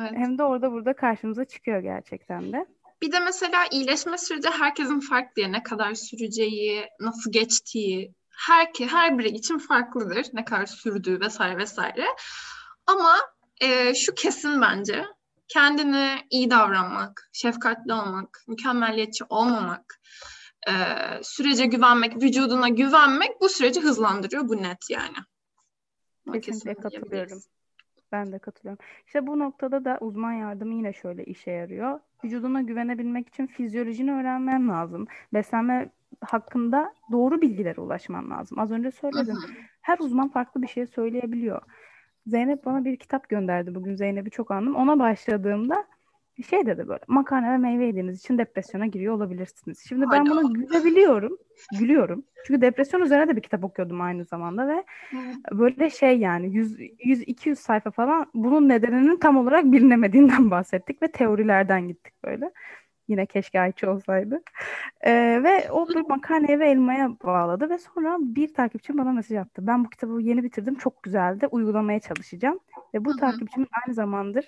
evet. 0.00 0.12
hem 0.14 0.38
de 0.38 0.42
orada 0.42 0.72
burada 0.72 0.96
karşımıza 0.96 1.44
çıkıyor 1.44 1.80
gerçekten 1.80 2.52
de. 2.52 2.66
Bir 3.02 3.12
de 3.12 3.20
mesela 3.20 3.64
iyileşme 3.70 4.18
süreci 4.18 4.48
herkesin 4.48 5.00
farklı 5.00 5.52
ne 5.52 5.62
kadar 5.62 5.94
süreceği, 5.94 6.88
nasıl 7.00 7.32
geçtiği 7.32 8.14
her 8.30 8.68
her 8.88 9.18
biri 9.18 9.28
için 9.28 9.58
farklıdır. 9.58 10.26
Ne 10.32 10.44
kadar 10.44 10.66
sürdüğü 10.66 11.20
vesaire 11.20 11.56
vesaire. 11.56 12.06
Ama 12.86 13.16
e, 13.60 13.94
şu 13.94 14.14
kesin 14.14 14.60
bence 14.60 15.04
kendine 15.48 16.26
iyi 16.30 16.50
davranmak, 16.50 17.30
şefkatli 17.32 17.92
olmak, 17.92 18.44
mükemmelliyetçi 18.48 19.24
olmamak, 19.28 20.00
e, 20.68 20.72
sürece 21.22 21.66
güvenmek, 21.66 22.22
vücuduna 22.22 22.68
güvenmek 22.68 23.40
bu 23.40 23.48
süreci 23.48 23.80
hızlandırıyor. 23.80 24.48
Bu 24.48 24.62
net 24.62 24.90
yani. 24.90 25.16
Kesinlikle 26.32 26.74
katılıyorum. 26.74 27.38
Ben 28.12 28.32
de 28.32 28.38
katılıyorum. 28.38 28.84
İşte 29.06 29.26
bu 29.26 29.38
noktada 29.38 29.84
da 29.84 29.98
uzman 30.00 30.32
yardımı 30.32 30.74
yine 30.74 30.92
şöyle 30.92 31.24
işe 31.24 31.50
yarıyor. 31.50 32.00
Vücuduna 32.24 32.62
güvenebilmek 32.62 33.28
için 33.28 33.46
fizyolojini 33.46 34.12
öğrenmen 34.12 34.68
lazım. 34.68 35.06
Beslenme 35.34 35.90
hakkında 36.20 36.94
doğru 37.12 37.40
bilgilere 37.40 37.80
ulaşman 37.80 38.30
lazım. 38.30 38.58
Az 38.58 38.70
önce 38.70 38.90
söyledim. 38.90 39.36
Her 39.82 39.98
uzman 39.98 40.28
farklı 40.28 40.62
bir 40.62 40.68
şey 40.68 40.86
söyleyebiliyor. 40.86 41.62
Zeynep 42.26 42.64
bana 42.64 42.84
bir 42.84 42.96
kitap 42.96 43.28
gönderdi 43.28 43.74
bugün. 43.74 43.94
Zeynep'i 43.94 44.30
çok 44.30 44.50
andım. 44.50 44.74
Ona 44.76 44.98
başladığımda 44.98 45.84
şey 46.48 46.66
dedi 46.66 46.88
böyle 46.88 47.00
makarna 47.08 47.52
ve 47.52 47.56
meyve 47.56 47.84
yediğiniz 47.84 48.18
için 48.18 48.38
depresyona 48.38 48.86
giriyor 48.86 49.14
olabilirsiniz. 49.14 49.84
Şimdi 49.88 50.06
ben 50.12 50.26
buna 50.26 50.42
gülebiliyorum. 50.42 51.38
Gülüyorum. 51.78 52.24
Çünkü 52.46 52.60
depresyon 52.60 53.00
üzerine 53.00 53.28
de 53.28 53.36
bir 53.36 53.42
kitap 53.42 53.64
okuyordum 53.64 54.00
aynı 54.00 54.24
zamanda 54.24 54.68
ve 54.68 54.84
böyle 55.52 55.90
şey 55.90 56.18
yani 56.18 56.54
100 56.54 56.76
100 57.04 57.22
200 57.22 57.58
sayfa 57.58 57.90
falan 57.90 58.26
bunun 58.34 58.68
nedeninin 58.68 59.16
tam 59.16 59.36
olarak 59.36 59.64
bilinemediğinden 59.64 60.50
bahsettik 60.50 61.02
ve 61.02 61.12
teorilerden 61.12 61.88
gittik 61.88 62.14
böyle. 62.24 62.52
Yine 63.08 63.26
keşke 63.26 63.60
Ayça 63.60 63.90
olsaydı. 63.90 64.42
Ee, 65.00 65.40
ve 65.42 65.70
o 65.70 65.88
bir 65.88 66.08
makarnaya 66.08 66.58
ve 66.58 66.70
elmaya 66.70 67.10
bağladı 67.24 67.70
ve 67.70 67.78
sonra 67.78 68.16
bir 68.20 68.54
takipçim 68.54 68.98
bana 68.98 69.12
mesaj 69.12 69.38
attı. 69.38 69.66
Ben 69.66 69.84
bu 69.84 69.90
kitabı 69.90 70.20
yeni 70.20 70.42
bitirdim. 70.42 70.74
Çok 70.74 71.02
güzeldi. 71.02 71.46
Uygulamaya 71.46 72.00
çalışacağım. 72.00 72.58
Ve 72.94 73.04
bu 73.04 73.16
takipçimin 73.16 73.68
aynı 73.86 73.94
zamandır 73.94 74.44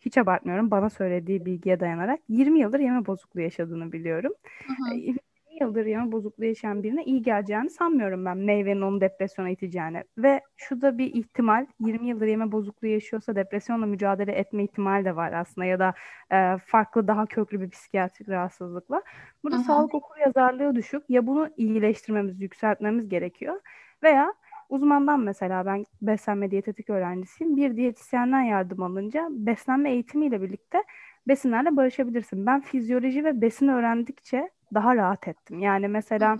hiç 0.00 0.18
abartmıyorum 0.18 0.70
bana 0.70 0.90
söylediği 0.90 1.46
bilgiye 1.46 1.80
dayanarak 1.80 2.20
20 2.28 2.60
yıldır 2.60 2.80
yeme 2.80 3.06
bozukluğu 3.06 3.40
yaşadığını 3.40 3.92
biliyorum. 3.92 4.32
Hı 4.66 4.72
hı. 4.72 4.94
20 4.94 5.20
yıldır 5.60 5.86
yeme 5.86 6.12
bozukluğu 6.12 6.44
yaşayan 6.44 6.82
birine 6.82 7.04
iyi 7.04 7.22
geleceğini 7.22 7.70
sanmıyorum 7.70 8.24
ben 8.24 8.36
meyvenin 8.36 8.80
onu 8.80 9.00
depresyona 9.00 9.50
iteceğini. 9.50 10.04
Ve 10.18 10.40
şu 10.56 10.80
da 10.80 10.98
bir 10.98 11.14
ihtimal 11.14 11.66
20 11.80 12.08
yıldır 12.08 12.26
yeme 12.26 12.52
bozukluğu 12.52 12.86
yaşıyorsa 12.86 13.36
depresyonla 13.36 13.86
mücadele 13.86 14.32
etme 14.32 14.64
ihtimali 14.64 15.04
de 15.04 15.16
var 15.16 15.32
aslında 15.32 15.64
ya 15.64 15.78
da 15.78 15.94
e, 16.32 16.58
farklı 16.66 17.08
daha 17.08 17.26
köklü 17.26 17.60
bir 17.60 17.70
psikiyatrik 17.70 18.28
rahatsızlıkla. 18.28 19.02
Burada 19.42 19.56
hı 19.56 19.60
hı. 19.60 19.64
sağlık 19.64 19.94
okur 19.94 20.16
yazarlığı 20.26 20.74
düşük 20.74 21.02
ya 21.08 21.26
bunu 21.26 21.48
iyileştirmemiz, 21.56 22.40
yükseltmemiz 22.40 23.08
gerekiyor 23.08 23.60
veya 24.02 24.34
Uzmandan 24.70 25.20
mesela 25.20 25.66
ben 25.66 25.86
beslenme 26.02 26.50
diyetetik 26.50 26.90
öğrencisiyim. 26.90 27.56
Bir 27.56 27.76
diyetisyenden 27.76 28.40
yardım 28.42 28.82
alınca 28.82 29.28
beslenme 29.30 29.90
eğitimiyle 29.92 30.42
birlikte 30.42 30.84
besinlerle 31.28 31.76
barışabilirsin. 31.76 32.46
Ben 32.46 32.60
fizyoloji 32.60 33.24
ve 33.24 33.40
besin 33.40 33.68
öğrendikçe 33.68 34.50
daha 34.74 34.96
rahat 34.96 35.28
ettim. 35.28 35.58
Yani 35.60 35.88
mesela 35.88 36.38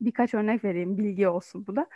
birkaç 0.00 0.34
örnek 0.34 0.64
vereyim 0.64 0.98
bilgi 0.98 1.28
olsun 1.28 1.66
bu 1.66 1.76
da. 1.76 1.86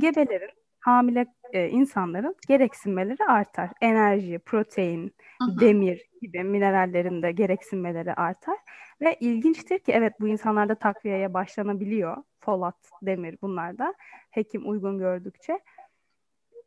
Gebelerin 0.00 0.50
hamile 0.82 1.26
e, 1.52 1.68
insanların 1.68 2.36
gereksinmeleri 2.48 3.24
artar. 3.28 3.70
Enerji, 3.80 4.38
protein, 4.38 5.14
Hı-hı. 5.42 5.60
demir 5.60 6.02
gibi 6.20 6.44
minerallerin 6.44 7.22
de 7.22 7.32
gereksinmeleri 7.32 8.14
artar. 8.14 8.58
Ve 9.00 9.16
ilginçtir 9.20 9.78
ki 9.78 9.92
evet 9.92 10.20
bu 10.20 10.28
insanlarda 10.28 10.74
takviyeye 10.74 11.34
başlanabiliyor. 11.34 12.16
Folat, 12.40 12.90
demir 13.02 13.38
bunlar 13.42 13.78
da 13.78 13.94
hekim 14.30 14.70
uygun 14.70 14.98
gördükçe. 14.98 15.58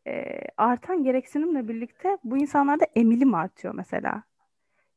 E, 0.08 0.41
artan 0.58 1.04
gereksinimle 1.04 1.67
birlikte 1.67 2.17
bu 2.23 2.38
insanlarda 2.38 2.86
emilim 2.95 3.34
artıyor 3.34 3.73
mesela. 3.73 4.23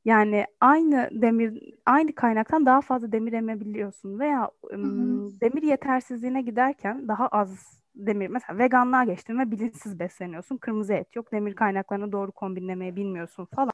Yani 0.04 0.46
aynı 0.60 1.08
demir 1.12 1.74
aynı 1.86 2.14
kaynaktan 2.14 2.66
daha 2.66 2.80
fazla 2.80 3.12
demir 3.12 3.32
emebiliyorsun 3.32 4.18
veya 4.18 4.50
ım, 4.72 5.40
demir 5.40 5.62
yetersizliğine 5.62 6.42
giderken 6.42 7.08
daha 7.08 7.28
az 7.28 7.78
demir 7.98 8.28
mesela 8.28 8.58
veganlığa 8.58 9.04
geçtin 9.04 9.38
ve 9.38 9.50
bilinçsiz 9.50 9.98
besleniyorsun. 9.98 10.56
Kırmızı 10.56 10.94
et 10.94 11.16
yok. 11.16 11.32
Demir 11.32 11.54
kaynaklarını 11.54 12.12
doğru 12.12 12.32
kombinlemeyi 12.32 12.96
bilmiyorsun 12.96 13.44
falan. 13.44 13.72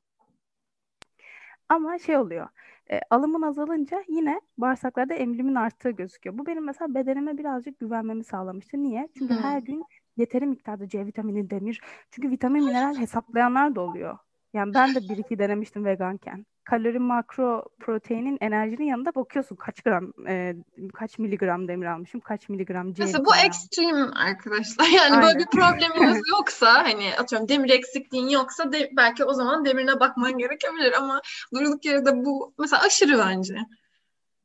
Ama 1.68 1.98
şey 1.98 2.16
oluyor. 2.16 2.48
E, 2.90 3.00
alımın 3.10 3.42
azalınca 3.42 4.04
yine 4.08 4.40
bağırsaklarda 4.58 5.14
emilimin 5.14 5.54
arttığı 5.54 5.90
gözüküyor. 5.90 6.38
Bu 6.38 6.46
benim 6.46 6.64
mesela 6.64 6.94
bedenime 6.94 7.38
birazcık 7.38 7.78
güvenmemi 7.78 8.24
sağlamıştı. 8.24 8.82
Niye? 8.82 9.08
Çünkü 9.18 9.34
hmm. 9.34 9.42
her 9.42 9.58
gün 9.58 9.84
yeteri 10.16 10.46
miktarda 10.46 10.88
C 10.88 11.06
vitamini, 11.06 11.50
demir. 11.50 11.80
Çünkü 12.10 12.30
vitamin, 12.30 12.64
mineral 12.64 12.96
hesaplayanlar 12.96 13.74
da 13.74 13.80
oluyor. 13.80 14.18
Yani 14.54 14.74
ben 14.74 14.94
de 14.94 15.00
bir 15.08 15.16
iki 15.16 15.38
denemiştim 15.38 15.84
veganken. 15.84 16.46
Kalori, 16.64 16.98
makro, 16.98 17.64
proteinin, 17.80 18.38
enerjinin 18.40 18.84
yanında 18.84 19.14
bakıyorsun 19.14 19.56
kaç 19.56 19.82
gram, 19.82 20.12
e, 20.28 20.54
kaç 20.94 21.18
miligram 21.18 21.68
demir 21.68 21.86
almışım, 21.86 22.20
kaç 22.20 22.48
miligram 22.48 22.92
C. 22.92 23.02
Mesela 23.02 23.24
bu 23.24 23.36
ekstrem 23.46 24.16
arkadaşlar. 24.16 24.86
Yani 24.96 25.14
Aynen. 25.14 25.22
böyle 25.22 25.38
bir 25.38 25.46
probleminiz 25.46 26.22
yoksa 26.38 26.74
hani 26.84 27.16
atıyorum 27.18 27.48
demir 27.48 27.70
eksikliğin 27.70 28.28
yoksa 28.28 28.72
de, 28.72 28.90
belki 28.96 29.24
o 29.24 29.32
zaman 29.32 29.64
demirine 29.64 30.00
bakman 30.00 30.38
gerekebilir 30.38 30.92
ama 30.92 31.20
durduk 31.54 31.84
yere 31.84 32.06
de 32.06 32.24
bu 32.24 32.54
mesela 32.58 32.82
aşırı 32.82 33.18
bence. 33.18 33.54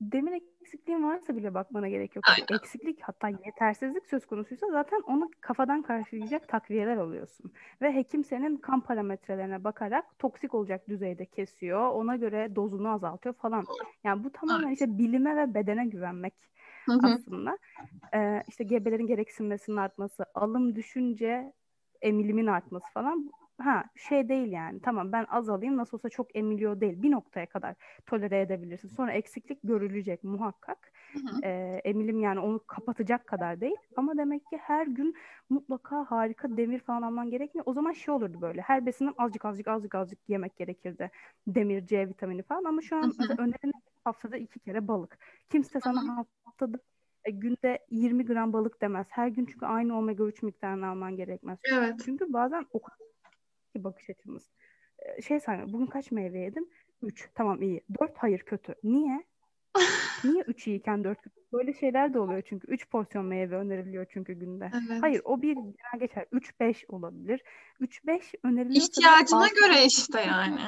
Demir 0.02 0.42
eksikliğin 0.70 1.04
varsa 1.04 1.36
bile 1.36 1.54
bakmana 1.54 1.90
gerek 1.90 2.16
yok. 2.16 2.26
Aynen. 2.30 2.60
Eksiklik 2.60 3.02
hatta 3.02 3.30
yetersizlik 3.30 4.06
söz 4.06 4.26
konusuysa 4.26 4.68
zaten 4.72 5.02
onu 5.08 5.30
kafadan 5.42 5.82
karşılayacak 5.82 6.48
takviyeler 6.48 6.98
alıyorsun. 6.98 7.52
Ve 7.82 7.96
hekim 7.96 8.24
senin 8.24 8.58
kan 8.58 8.82
parametrelerine 8.82 9.64
bakarak 9.64 10.20
toksik 10.20 10.54
olacak 10.54 10.90
düzeyde 10.90 11.26
kesiyor. 11.26 11.90
Ona 11.90 12.16
göre 12.16 12.56
dozunu 12.56 12.90
azaltıyor 12.90 13.36
falan. 13.36 13.66
Yani 14.04 14.24
bu 14.24 14.32
tamamen 14.32 14.68
evet. 14.68 14.74
işte 14.74 14.98
bilime 14.98 15.36
ve 15.36 15.54
bedene 15.54 15.86
güvenmek 15.86 16.34
aslında. 17.04 17.58
Ee, 18.14 18.44
işte 18.48 18.64
gebelerin 18.64 19.08
gereksinmesinin 19.08 19.78
artması, 19.78 20.26
alım 20.34 20.76
düşünce 20.76 21.54
emilimin 22.02 22.48
artması 22.48 22.86
falan 22.94 23.32
ha 23.60 23.84
şey 23.96 24.30
değil 24.30 24.52
yani. 24.52 24.82
Tamam 24.82 25.12
ben 25.12 25.26
az 25.30 25.50
alayım 25.50 25.78
nasıl 25.78 25.98
olsa 25.98 26.10
çok 26.10 26.36
emiliyor 26.36 26.82
değil. 26.82 27.02
Bir 27.02 27.12
noktaya 27.12 27.46
kadar 27.46 27.76
tolere 28.06 28.42
edebilirsin. 28.42 28.88
Sonra 28.88 29.12
eksiklik 29.12 29.60
görülecek 29.64 30.24
muhakkak. 30.24 30.92
Hı 31.14 31.20
hı. 31.20 31.46
E, 31.46 31.82
emilim 31.84 32.20
yani 32.20 32.40
onu 32.40 32.66
kapatacak 32.68 33.28
kadar 33.28 33.62
değil. 33.62 33.76
Ama 33.96 34.18
demek 34.18 34.46
ki 34.46 34.58
her 34.58 34.88
gün 34.88 35.16
mutlaka 35.50 36.06
harika 36.12 36.58
demir 36.58 36.80
falan 36.80 37.02
alman 37.02 37.30
gerekmiyor. 37.30 37.66
O 37.68 37.74
zaman 37.74 37.92
şey 37.92 38.14
olurdu 38.14 38.42
böyle 38.42 38.62
her 38.62 38.86
besinden 38.86 39.14
azıcık 39.18 39.46
azıcık 39.46 39.68
azıcık 39.68 39.96
azıcık 39.96 40.20
yemek 40.30 40.58
gerekirdi. 40.58 41.12
Demir 41.48 41.86
C 41.86 42.08
vitamini 42.08 42.44
falan. 42.44 42.64
Ama 42.64 42.82
şu 42.82 42.96
an 42.96 43.14
önerin 43.38 43.74
haftada 44.04 44.38
iki 44.38 44.60
kere 44.60 44.88
balık. 44.88 45.18
Kimse 45.50 45.80
sana 45.80 46.26
haftada 46.46 46.78
e, 47.26 47.32
günde 47.32 47.80
20 47.90 48.26
gram 48.26 48.54
balık 48.54 48.82
demez. 48.82 49.08
Her 49.10 49.28
gün 49.28 49.46
çünkü 49.46 49.66
aynı 49.66 49.98
omega 49.98 50.24
3 50.24 50.44
miktarını 50.44 50.88
alman 50.88 51.16
gerekmez. 51.16 51.60
Evet. 51.74 51.96
Çünkü 52.06 52.34
bazen 52.34 52.66
o 52.74 52.80
ki 53.74 53.84
bakış 53.84 54.10
açımız. 54.10 54.52
Şey 55.28 55.40
sayma 55.40 55.74
bugün 55.74 55.86
kaç 55.86 56.12
meyve 56.12 56.40
yedim? 56.40 56.70
3. 57.02 57.30
Tamam 57.36 57.62
iyi. 57.62 57.82
4 58.02 58.18
hayır 58.18 58.40
kötü. 58.40 58.76
Niye? 58.84 59.24
Niye 60.24 60.44
3 60.44 60.68
iyiyken 60.68 61.04
4 61.04 61.22
kötü? 61.22 61.36
Böyle 61.54 61.74
şeyler 61.74 62.14
de 62.14 62.20
oluyor 62.20 62.42
çünkü. 62.46 62.68
3 62.68 62.90
porsiyon 62.90 63.26
meyve 63.26 63.56
öneriliyor 63.56 64.06
çünkü 64.10 64.34
günde. 64.34 64.72
Evet. 64.74 65.04
Hayır 65.04 65.22
o 65.24 65.42
bir 65.42 65.54
genel 65.54 66.00
geçer. 66.00 66.26
3-5 66.34 66.86
olabilir. 66.88 67.42
3-5 67.82 68.36
öneriliyor. 68.44 68.86
İhtiyacına 68.86 69.48
göre 69.48 69.86
işte 69.86 70.22
yani. 70.22 70.62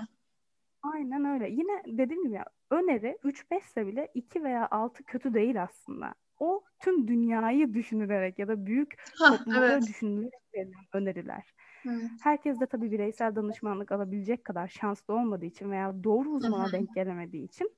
Aynen 0.84 1.26
öyle. 1.26 1.50
Yine 1.50 1.84
dediğim 1.88 2.24
gibi 2.24 2.34
ya 2.34 2.46
öneri 2.70 3.18
3-5 3.24 3.60
ise 3.60 3.88
bile 3.88 4.12
2 4.14 4.44
veya 4.44 4.68
6 4.72 5.04
kötü 5.04 5.34
değil 5.34 5.64
aslında. 5.64 6.14
O 6.40 6.64
tüm 6.80 7.08
dünyayı 7.08 7.74
düşünülerek 7.74 8.40
ya 8.40 8.48
da 8.48 8.66
büyük 8.66 9.04
toplumları 9.18 9.72
evet. 9.72 9.88
düşünülerek 9.88 10.34
verilen 10.56 10.86
öneriler. 10.94 11.54
Evet. 11.86 12.12
Herkes 12.22 12.60
de 12.60 12.66
tabii 12.66 12.92
bireysel 12.92 13.36
danışmanlık 13.36 13.92
alabilecek 13.92 14.46
kadar 14.46 14.68
şanslı 14.68 15.14
olmadığı 15.14 15.46
için 15.46 15.72
veya 15.72 16.04
doğru 16.04 16.30
uzmana 16.30 16.64
Hı-hı. 16.64 16.72
denk 16.72 16.96
gelemediği 16.96 17.46
için 17.46 17.72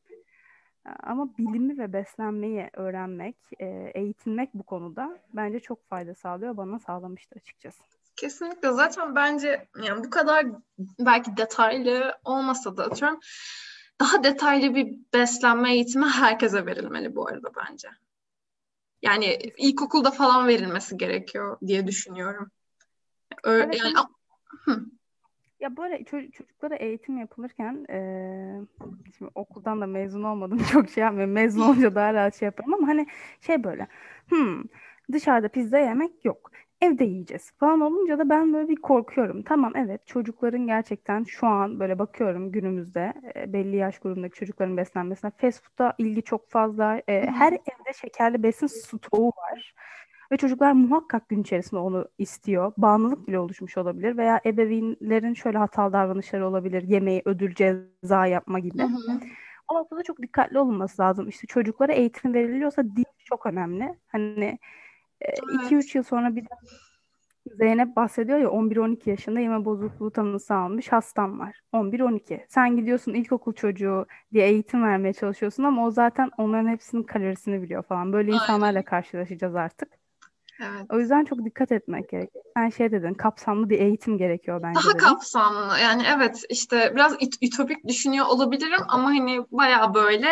e, 0.86 0.90
ama 1.04 1.38
bilimi 1.38 1.78
ve 1.78 1.94
beslenmeyi 1.94 2.70
öğrenmek, 2.74 3.36
e, 3.60 3.92
eğitilmek 3.96 4.54
bu 4.54 4.64
konuda 4.64 5.20
bence 5.34 5.60
çok 5.60 5.90
fayda 5.90 6.16
sağlıyor. 6.16 6.58
Bana 6.58 6.80
sağlamıştı 6.80 7.36
açıkçası. 7.36 7.84
Kesinlikle. 8.16 8.72
Zaten 8.72 9.16
bence 9.16 9.68
yani 9.84 10.04
bu 10.04 10.10
kadar 10.10 10.46
belki 11.00 11.38
detaylı 11.38 12.18
olmasa 12.24 12.78
da 12.78 12.86
atıyorum 12.86 13.20
daha 14.00 14.24
detaylı 14.24 14.76
bir 14.76 14.98
beslenme 15.14 15.74
eğitimi 15.74 16.06
herkese 16.06 16.66
verilmeli 16.66 17.16
bu 17.16 17.28
arada 17.28 17.50
bence. 17.56 17.88
Yani 19.02 19.26
ilkokulda 19.58 20.12
falan 20.12 20.48
verilmesi 20.48 20.98
gerekiyor 20.98 21.58
diye 21.68 21.88
düşünüyorum. 21.88 22.52
Öyle, 23.44 23.64
evet, 23.64 23.80
yani 23.84 23.94
Ya 25.60 25.78
böyle 25.78 26.04
çocuklara 26.04 26.76
eğitim 26.76 27.18
yapılırken 27.18 27.86
e, 27.90 27.98
şimdi 29.18 29.32
okuldan 29.36 29.82
da 29.82 29.88
mezun 29.88 30.24
olmadım 30.24 30.58
çok 30.72 30.90
şey 30.90 31.04
yapmıyorum. 31.04 31.34
Mezun 31.34 31.62
olunca 31.62 31.96
daha 31.96 32.14
rahat 32.14 32.40
şey 32.40 32.46
yaparım 32.46 32.74
ama 32.74 32.88
hani 32.88 33.08
şey 33.42 33.64
böyle 33.64 33.88
hmm, 34.30 34.64
dışarıda 35.12 35.48
pizza 35.48 35.78
yemek 35.78 36.26
yok. 36.26 36.52
Evde 36.82 37.04
yiyeceğiz 37.04 37.52
falan 37.52 37.82
olunca 37.82 38.20
da 38.20 38.30
ben 38.30 38.54
böyle 38.54 38.70
bir 38.70 38.76
korkuyorum. 38.76 39.44
Tamam 39.44 39.74
evet 39.76 40.08
çocukların 40.08 40.68
gerçekten 40.68 41.24
şu 41.24 41.48
an 41.48 41.80
böyle 41.80 42.00
bakıyorum 42.00 42.52
günümüzde 42.52 43.14
e, 43.36 43.54
belli 43.54 43.76
yaş 43.76 44.00
grubundaki 44.00 44.40
çocukların 44.40 44.78
beslenmesine 44.78 45.32
fast 45.38 45.64
food'a 45.64 45.94
ilgi 45.98 46.24
çok 46.24 46.50
fazla. 46.52 47.02
E, 47.08 47.28
her 47.28 47.54
evde 47.54 47.94
şekerli 48.02 48.44
besin 48.44 48.68
stoğu 48.68 49.28
var. 49.28 49.74
Ve 50.32 50.38
çocuklar 50.38 50.72
muhakkak 50.72 51.30
gün 51.30 51.42
içerisinde 51.42 51.80
onu 51.80 52.08
istiyor. 52.18 52.74
Bağımlılık 52.78 53.28
bile 53.28 53.40
oluşmuş 53.40 53.78
olabilir 53.78 54.18
veya 54.18 54.42
ebeveynlerin 54.46 55.34
şöyle 55.34 55.58
hatalı 55.58 55.94
davranışları 55.94 56.48
olabilir. 56.48 56.84
Yemeği 56.84 57.22
ödül 57.26 57.56
ceza 57.56 58.26
yapma 58.26 58.60
gibi. 58.60 58.80
Hı 58.80 58.88
hı. 58.88 59.20
O 59.68 59.76
noktada 59.76 60.04
çok 60.04 60.22
dikkatli 60.22 60.60
olunması 60.60 61.02
lazım. 61.02 61.28
İşte 61.28 61.48
çocuklara 61.48 61.94
eğitim 61.94 62.34
veriliyorsa 62.34 62.84
dil 62.84 63.04
çok 63.26 63.46
önemli. 63.46 63.96
Hani 64.08 64.60
2-3 65.22 65.74
evet. 65.74 65.96
yıl 65.96 66.04
sonra 66.04 66.36
bir 66.36 66.46
Zeynep 67.46 67.96
bahsediyor 67.96 68.40
ya 68.40 68.48
11-12 68.48 69.10
yaşında 69.10 69.40
yeme 69.40 69.66
bozukluğu 69.66 70.12
tanısı 70.12 70.56
almış 70.56 70.92
hastam 70.92 71.40
var. 71.40 71.62
11-12. 71.74 72.46
Sen 72.50 72.76
gidiyorsun 72.76 73.14
ilkokul 73.14 73.54
çocuğu 73.54 74.06
diye 74.34 74.48
eğitim 74.48 74.84
vermeye 74.84 75.14
çalışıyorsun 75.14 75.64
ama 75.64 75.86
o 75.86 75.92
zaten 75.92 76.32
onların 76.38 76.68
hepsinin 76.68 77.04
kalorisini 77.04 77.62
biliyor 77.62 77.84
falan. 77.84 78.14
Böyle 78.14 78.32
Aynen. 78.32 78.44
insanlarla 78.44 78.86
karşılaşacağız 78.86 79.56
artık. 79.56 80.03
Evet. 80.62 80.86
O 80.90 81.00
yüzden 81.00 81.26
çok 81.26 81.46
dikkat 81.46 81.72
etmek 81.72 82.10
gerekiyor. 82.10 82.44
Sen 82.58 82.70
şey 82.70 82.92
dedin, 82.92 83.14
kapsamlı 83.14 83.70
bir 83.70 83.80
eğitim 83.80 84.18
gerekiyor 84.18 84.62
bence. 84.64 84.80
Daha 84.80 84.90
dedin. 84.90 84.98
kapsamlı. 84.98 85.80
Yani 85.80 86.04
evet 86.16 86.44
işte 86.50 86.92
biraz 86.96 87.18
ütopik 87.42 87.88
düşünüyor 87.88 88.26
olabilirim 88.26 88.82
ama 88.88 89.06
hani 89.06 89.40
baya 89.52 89.94
böyle 89.94 90.28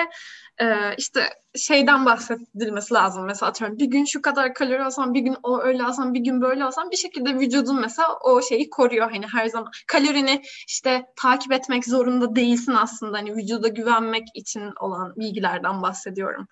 e, 0.61 0.95
işte 0.97 1.29
şeyden 1.55 2.05
bahsedilmesi 2.05 2.93
lazım. 2.93 3.25
Mesela 3.25 3.49
atıyorum 3.49 3.77
bir 3.77 3.85
gün 3.85 4.05
şu 4.05 4.21
kadar 4.21 4.53
kalori 4.53 4.83
alsam, 4.83 5.13
bir 5.13 5.19
gün 5.19 5.35
o 5.43 5.61
öyle 5.61 5.83
alsam, 5.83 6.13
bir 6.13 6.19
gün 6.19 6.41
böyle 6.41 6.63
alsam 6.63 6.91
bir 6.91 6.97
şekilde 6.97 7.35
vücudun 7.35 7.81
mesela 7.81 8.07
o 8.23 8.41
şeyi 8.41 8.69
koruyor 8.69 9.11
hani 9.11 9.25
her 9.33 9.47
zaman. 9.47 9.71
Kalorini 9.87 10.41
işte 10.67 11.05
takip 11.15 11.51
etmek 11.51 11.85
zorunda 11.85 12.35
değilsin 12.35 12.73
aslında 12.73 13.17
hani 13.17 13.35
vücuda 13.35 13.67
güvenmek 13.67 14.23
için 14.35 14.63
olan 14.79 15.13
bilgilerden 15.15 15.81
bahsediyorum. 15.81 16.47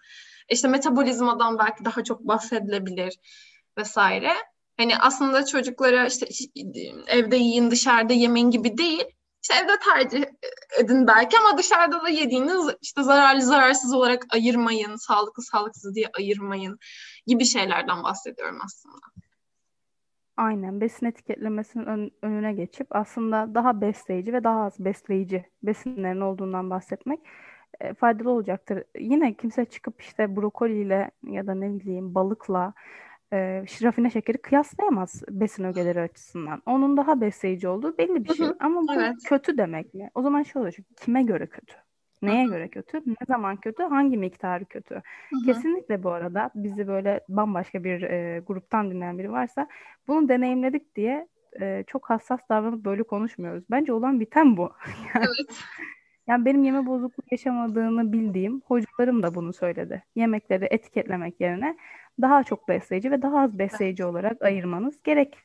İşte 0.49 0.67
metabolizmadan 0.67 1.59
belki 1.59 1.85
daha 1.85 2.03
çok 2.03 2.19
bahsedilebilir 2.21 3.19
vesaire. 3.79 4.31
Hani 4.77 4.97
aslında 4.97 5.45
çocuklara 5.45 6.05
işte 6.07 6.27
evde 7.07 7.35
yiyin 7.35 7.71
dışarıda 7.71 8.13
yemeyin 8.13 8.51
gibi 8.51 8.77
değil. 8.77 9.05
İşte 9.43 9.53
evde 9.63 9.79
tercih 9.79 10.23
edin 10.79 11.07
belki 11.07 11.37
ama 11.37 11.57
dışarıda 11.57 12.03
da 12.03 12.09
yediğiniz 12.09 12.75
işte 12.81 13.03
zararlı 13.03 13.41
zararsız 13.41 13.93
olarak 13.93 14.25
ayırmayın, 14.33 14.95
sağlıklı 14.95 15.43
sağlıksız 15.43 15.95
diye 15.95 16.09
ayırmayın 16.17 16.79
gibi 17.27 17.45
şeylerden 17.45 18.03
bahsediyorum 18.03 18.59
aslında. 18.65 18.97
Aynen 20.37 20.81
besin 20.81 21.05
etiketlemesinin 21.05 21.85
ön- 21.85 22.11
önüne 22.21 22.53
geçip 22.53 22.95
aslında 22.95 23.55
daha 23.55 23.81
besleyici 23.81 24.33
ve 24.33 24.43
daha 24.43 24.63
az 24.65 24.79
besleyici 24.79 25.45
besinlerin 25.63 26.21
olduğundan 26.21 26.69
bahsetmek 26.69 27.19
e, 27.79 27.93
faydalı 27.93 28.29
olacaktır. 28.29 28.83
Yine 28.99 29.33
kimse 29.33 29.65
çıkıp 29.65 30.01
işte 30.01 30.35
brokoliyle 30.35 31.11
ya 31.23 31.47
da 31.47 31.53
ne 31.53 31.79
bileyim 31.79 32.15
balıkla 32.15 32.73
e, 33.33 33.37
rafine 33.83 34.09
şekeri 34.09 34.37
kıyaslayamaz 34.37 35.23
besin 35.29 35.63
ögeleri 35.63 36.01
açısından. 36.01 36.61
Onun 36.65 36.97
daha 36.97 37.21
besleyici 37.21 37.67
olduğu 37.67 37.97
belli 37.97 38.25
bir 38.25 38.33
şey. 38.33 38.45
Hı 38.45 38.49
hı, 38.49 38.55
Ama 38.59 38.81
bu 38.81 38.93
evet. 38.93 39.15
kötü 39.25 39.57
demek 39.57 39.93
mi? 39.93 40.09
O 40.15 40.21
zaman 40.21 40.43
şey 40.43 40.61
olacak. 40.61 40.85
Kime 41.01 41.23
göre 41.23 41.47
kötü? 41.47 41.73
Neye 42.21 42.45
göre 42.45 42.67
kötü? 42.67 42.97
Ne 42.97 43.25
zaman 43.27 43.57
kötü? 43.57 43.83
Hangi 43.83 44.17
miktarı 44.17 44.65
kötü? 44.65 44.95
Hı 44.95 45.01
hı. 45.41 45.45
Kesinlikle 45.45 46.03
bu 46.03 46.09
arada 46.09 46.49
bizi 46.55 46.87
böyle 46.87 47.21
bambaşka 47.29 47.83
bir 47.83 48.01
e, 48.01 48.39
gruptan 48.47 48.91
dinleyen 48.91 49.17
biri 49.17 49.31
varsa 49.31 49.67
bunu 50.07 50.29
deneyimledik 50.29 50.95
diye 50.95 51.27
e, 51.61 51.83
çok 51.87 52.09
hassas 52.09 52.39
davranıp 52.49 52.85
böyle 52.85 53.03
konuşmuyoruz. 53.03 53.63
Bence 53.71 53.93
olan 53.93 54.19
biten 54.19 54.57
bu. 54.57 54.71
Evet. 55.15 55.63
Yani 56.27 56.45
benim 56.45 56.63
yeme 56.63 56.85
bozukluğu 56.85 57.23
yaşamadığını 57.31 58.11
bildiğim 58.11 58.61
hocalarım 58.61 59.23
da 59.23 59.35
bunu 59.35 59.53
söyledi. 59.53 60.03
Yemekleri 60.15 60.67
etiketlemek 60.71 61.41
yerine 61.41 61.77
daha 62.21 62.43
çok 62.43 62.67
besleyici 62.67 63.11
ve 63.11 63.21
daha 63.21 63.39
az 63.39 63.59
besleyici 63.59 64.05
olarak 64.05 64.41
ayırmanız 64.41 65.03
gerek 65.03 65.37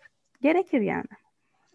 gerekir 0.43 0.81
yani. 0.81 1.05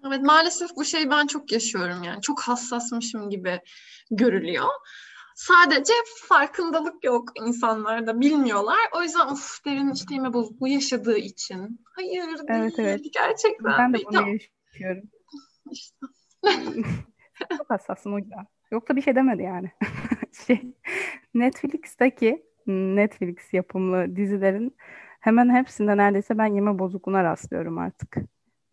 Evet 0.08 0.22
maalesef 0.22 0.70
bu 0.76 0.86
şeyi 0.86 1.10
ben 1.10 1.28
çok 1.28 1.52
yaşıyorum 1.52 2.04
yani. 2.04 2.22
Çok 2.22 2.42
hassasmışım 2.42 3.30
gibi 3.30 3.60
görülüyor. 4.12 4.66
Sadece 5.36 5.94
farkındalık 6.28 7.04
yok 7.04 7.30
insanlarda, 7.46 8.22
bilmiyorlar. 8.22 8.80
O 8.96 9.02
yüzden 9.02 9.28
of 9.28 9.66
derin 9.66 9.92
işte 9.92 10.14
yeme 10.14 10.34
bozukluğu 10.34 10.68
yaşadığı 10.68 11.18
için. 11.18 11.82
Hayır 11.96 12.24
Evet, 12.48 12.78
değil, 12.78 12.90
evet. 12.90 13.14
gerçekten 13.14 13.78
Ben 13.78 13.94
de 13.94 13.98
bunu 14.06 14.30
yaşıyorum. 14.30 15.10
İşte. 15.72 16.06
Çok 17.58 17.70
hassasım 17.70 18.14
o 18.14 18.18
yüzden. 18.18 18.48
Yoksa 18.72 18.96
bir 18.96 19.02
şey 19.02 19.16
demedi 19.16 19.44
yani. 19.44 19.72
Şey, 20.48 20.76
Netflix'teki 21.34 22.49
Netflix 22.72 23.54
yapımlı 23.54 24.16
dizilerin 24.16 24.76
hemen 25.20 25.56
hepsinde 25.56 25.98
neredeyse 25.98 26.38
ben 26.38 26.46
yeme 26.46 26.80
bozukluğuna 26.80 27.24
rastlıyorum 27.24 27.78
artık. 27.78 28.16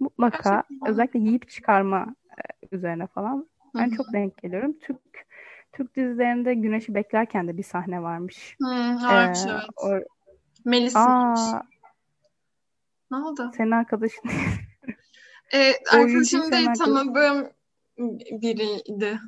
Mutlaka 0.01 0.37
Gerçekten. 0.69 0.89
özellikle 0.91 1.19
yiyip 1.21 1.49
çıkarma 1.49 2.15
e, 2.31 2.67
üzerine 2.77 3.07
falan 3.07 3.49
ben 3.75 3.91
çok 3.91 4.13
denk 4.13 4.37
geliyorum. 4.37 4.79
Türk 4.79 4.99
Türk 5.73 5.97
dizilerinde 5.97 6.55
Güneş'i 6.55 6.95
beklerken 6.95 7.49
de 7.49 7.57
bir 7.57 7.63
sahne 7.63 8.03
varmış. 8.03 8.57
Hmm, 8.59 8.69
varmış 8.69 9.39
Ee, 9.41 9.51
evet. 9.51 9.69
o- 9.77 10.01
Melis 10.65 10.97
aa 10.97 11.63
Ne 13.11 13.17
oldu? 13.17 13.51
senin 13.57 13.71
arkadaşın 13.71 14.23
Ee, 15.55 15.73
arkadaşım 15.93 16.53
değil 16.53 16.69
tanıdığım 16.79 17.51
biriydi. 18.43 19.19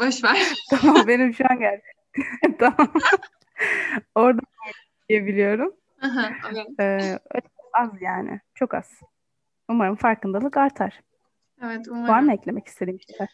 Boş 0.00 0.24
ver. 0.24 0.38
Tamam 0.70 1.06
benim 1.06 1.34
şu 1.34 1.44
an 1.50 1.58
geldi. 1.58 1.82
Tamam. 2.58 2.92
Orada 4.14 4.40
diyebiliyorum. 5.08 5.72
Ee, 6.80 7.18
az 7.74 7.90
yani. 8.00 8.40
Çok 8.54 8.74
az. 8.74 8.90
Umarım 9.68 9.96
farkındalık 9.96 10.56
artar. 10.56 11.00
Evet 11.62 11.88
Var 11.88 11.92
umarım. 11.96 12.24
mı 12.26 12.34
eklemek 12.34 12.66
istediğim 12.66 13.00
şeyler? 13.00 13.28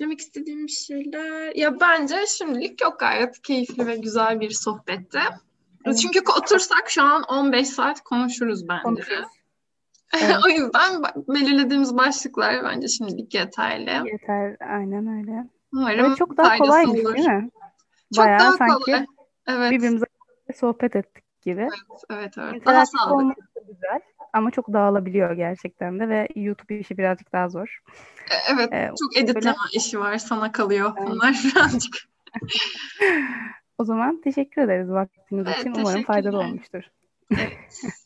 Demek 0.00 0.18
istediğim 0.20 0.68
şeyler. 0.68 1.56
Ya 1.56 1.80
bence 1.80 2.16
şimdilik 2.26 2.80
yok 2.82 3.00
gayet 3.00 3.42
keyifli 3.42 3.86
ve 3.86 3.96
güzel 3.96 4.40
bir 4.40 4.50
sohbetti. 4.50 5.18
Evet. 5.86 5.98
Çünkü 6.02 6.20
otursak 6.38 6.84
şu 6.90 7.02
an 7.02 7.22
15 7.22 7.68
saat 7.68 8.00
konuşuruz 8.00 8.68
bence. 8.68 8.82
Konuşuruz. 8.82 9.28
Evet. 10.22 10.36
o 10.46 10.48
yüzden 10.48 11.02
belirlediğimiz 11.28 11.96
başlıklar 11.96 12.64
bence 12.64 12.88
şimdilik 12.88 13.34
yeterli. 13.34 14.10
Yeter. 14.12 14.56
Aynen 14.60 15.06
öyle. 15.18 15.44
Umarım 15.72 16.04
Evet 16.06 16.16
çok 16.16 16.36
daha 16.36 16.58
kolaymış 16.58 17.00
olur. 17.00 17.14
değil 17.16 17.28
mi? 17.28 17.50
Çok 18.14 18.24
Bayağı 18.24 18.40
daha 18.40 18.52
sanki 18.52 18.84
kolay. 18.84 19.06
Evet, 19.48 19.70
birbirimize 19.70 20.04
sohbet 20.54 20.96
ettik 20.96 21.24
gibi. 21.42 21.60
evet, 21.60 21.70
evet. 22.10 22.36
Daha 22.36 22.54
İnteraktif 22.54 23.00
sağlıklı. 23.00 23.14
olması 23.14 23.40
güzel. 23.68 24.00
Ama 24.32 24.50
çok 24.50 24.72
dağılabiliyor 24.72 25.32
gerçekten 25.32 26.00
de 26.00 26.08
ve 26.08 26.28
YouTube 26.36 26.78
işi 26.78 26.98
birazcık 26.98 27.32
daha 27.32 27.48
zor. 27.48 27.82
E, 28.30 28.34
Evet, 28.54 28.72
Ee, 28.72 28.90
çok 29.00 29.16
editleme 29.16 29.56
işi 29.72 30.00
var. 30.00 30.18
Sana 30.18 30.52
kalıyor. 30.52 30.92
Bunlar 30.96 31.36
birazcık. 31.44 31.94
o 33.78 33.84
zaman 33.84 34.20
teşekkür 34.20 34.62
ederiz 34.62 34.90
vaktiniz 34.90 35.46
Evet, 35.46 35.58
için. 35.60 35.74
Umarım 35.74 36.02
faydalı 36.02 36.38
olmuştur. 36.38 36.82
Evet. 37.30 37.52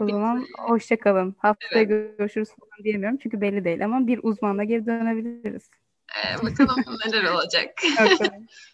O 0.00 0.08
zaman 0.08 0.46
hoşça 0.58 0.98
kalın. 0.98 1.36
Haftaya 1.38 1.82
görüşürüz 1.82 2.48
falan 2.48 2.84
diyemiyorum 2.84 3.18
çünkü 3.22 3.40
belli 3.40 3.64
değil 3.64 3.84
ama 3.84 4.06
bir 4.06 4.20
uzmanla 4.22 4.64
geri 4.64 4.86
dönebiliriz. 4.86 5.70
Ee, 6.16 6.42
bakalım 6.42 6.84
neler 7.06 7.24
olacak. 7.24 7.70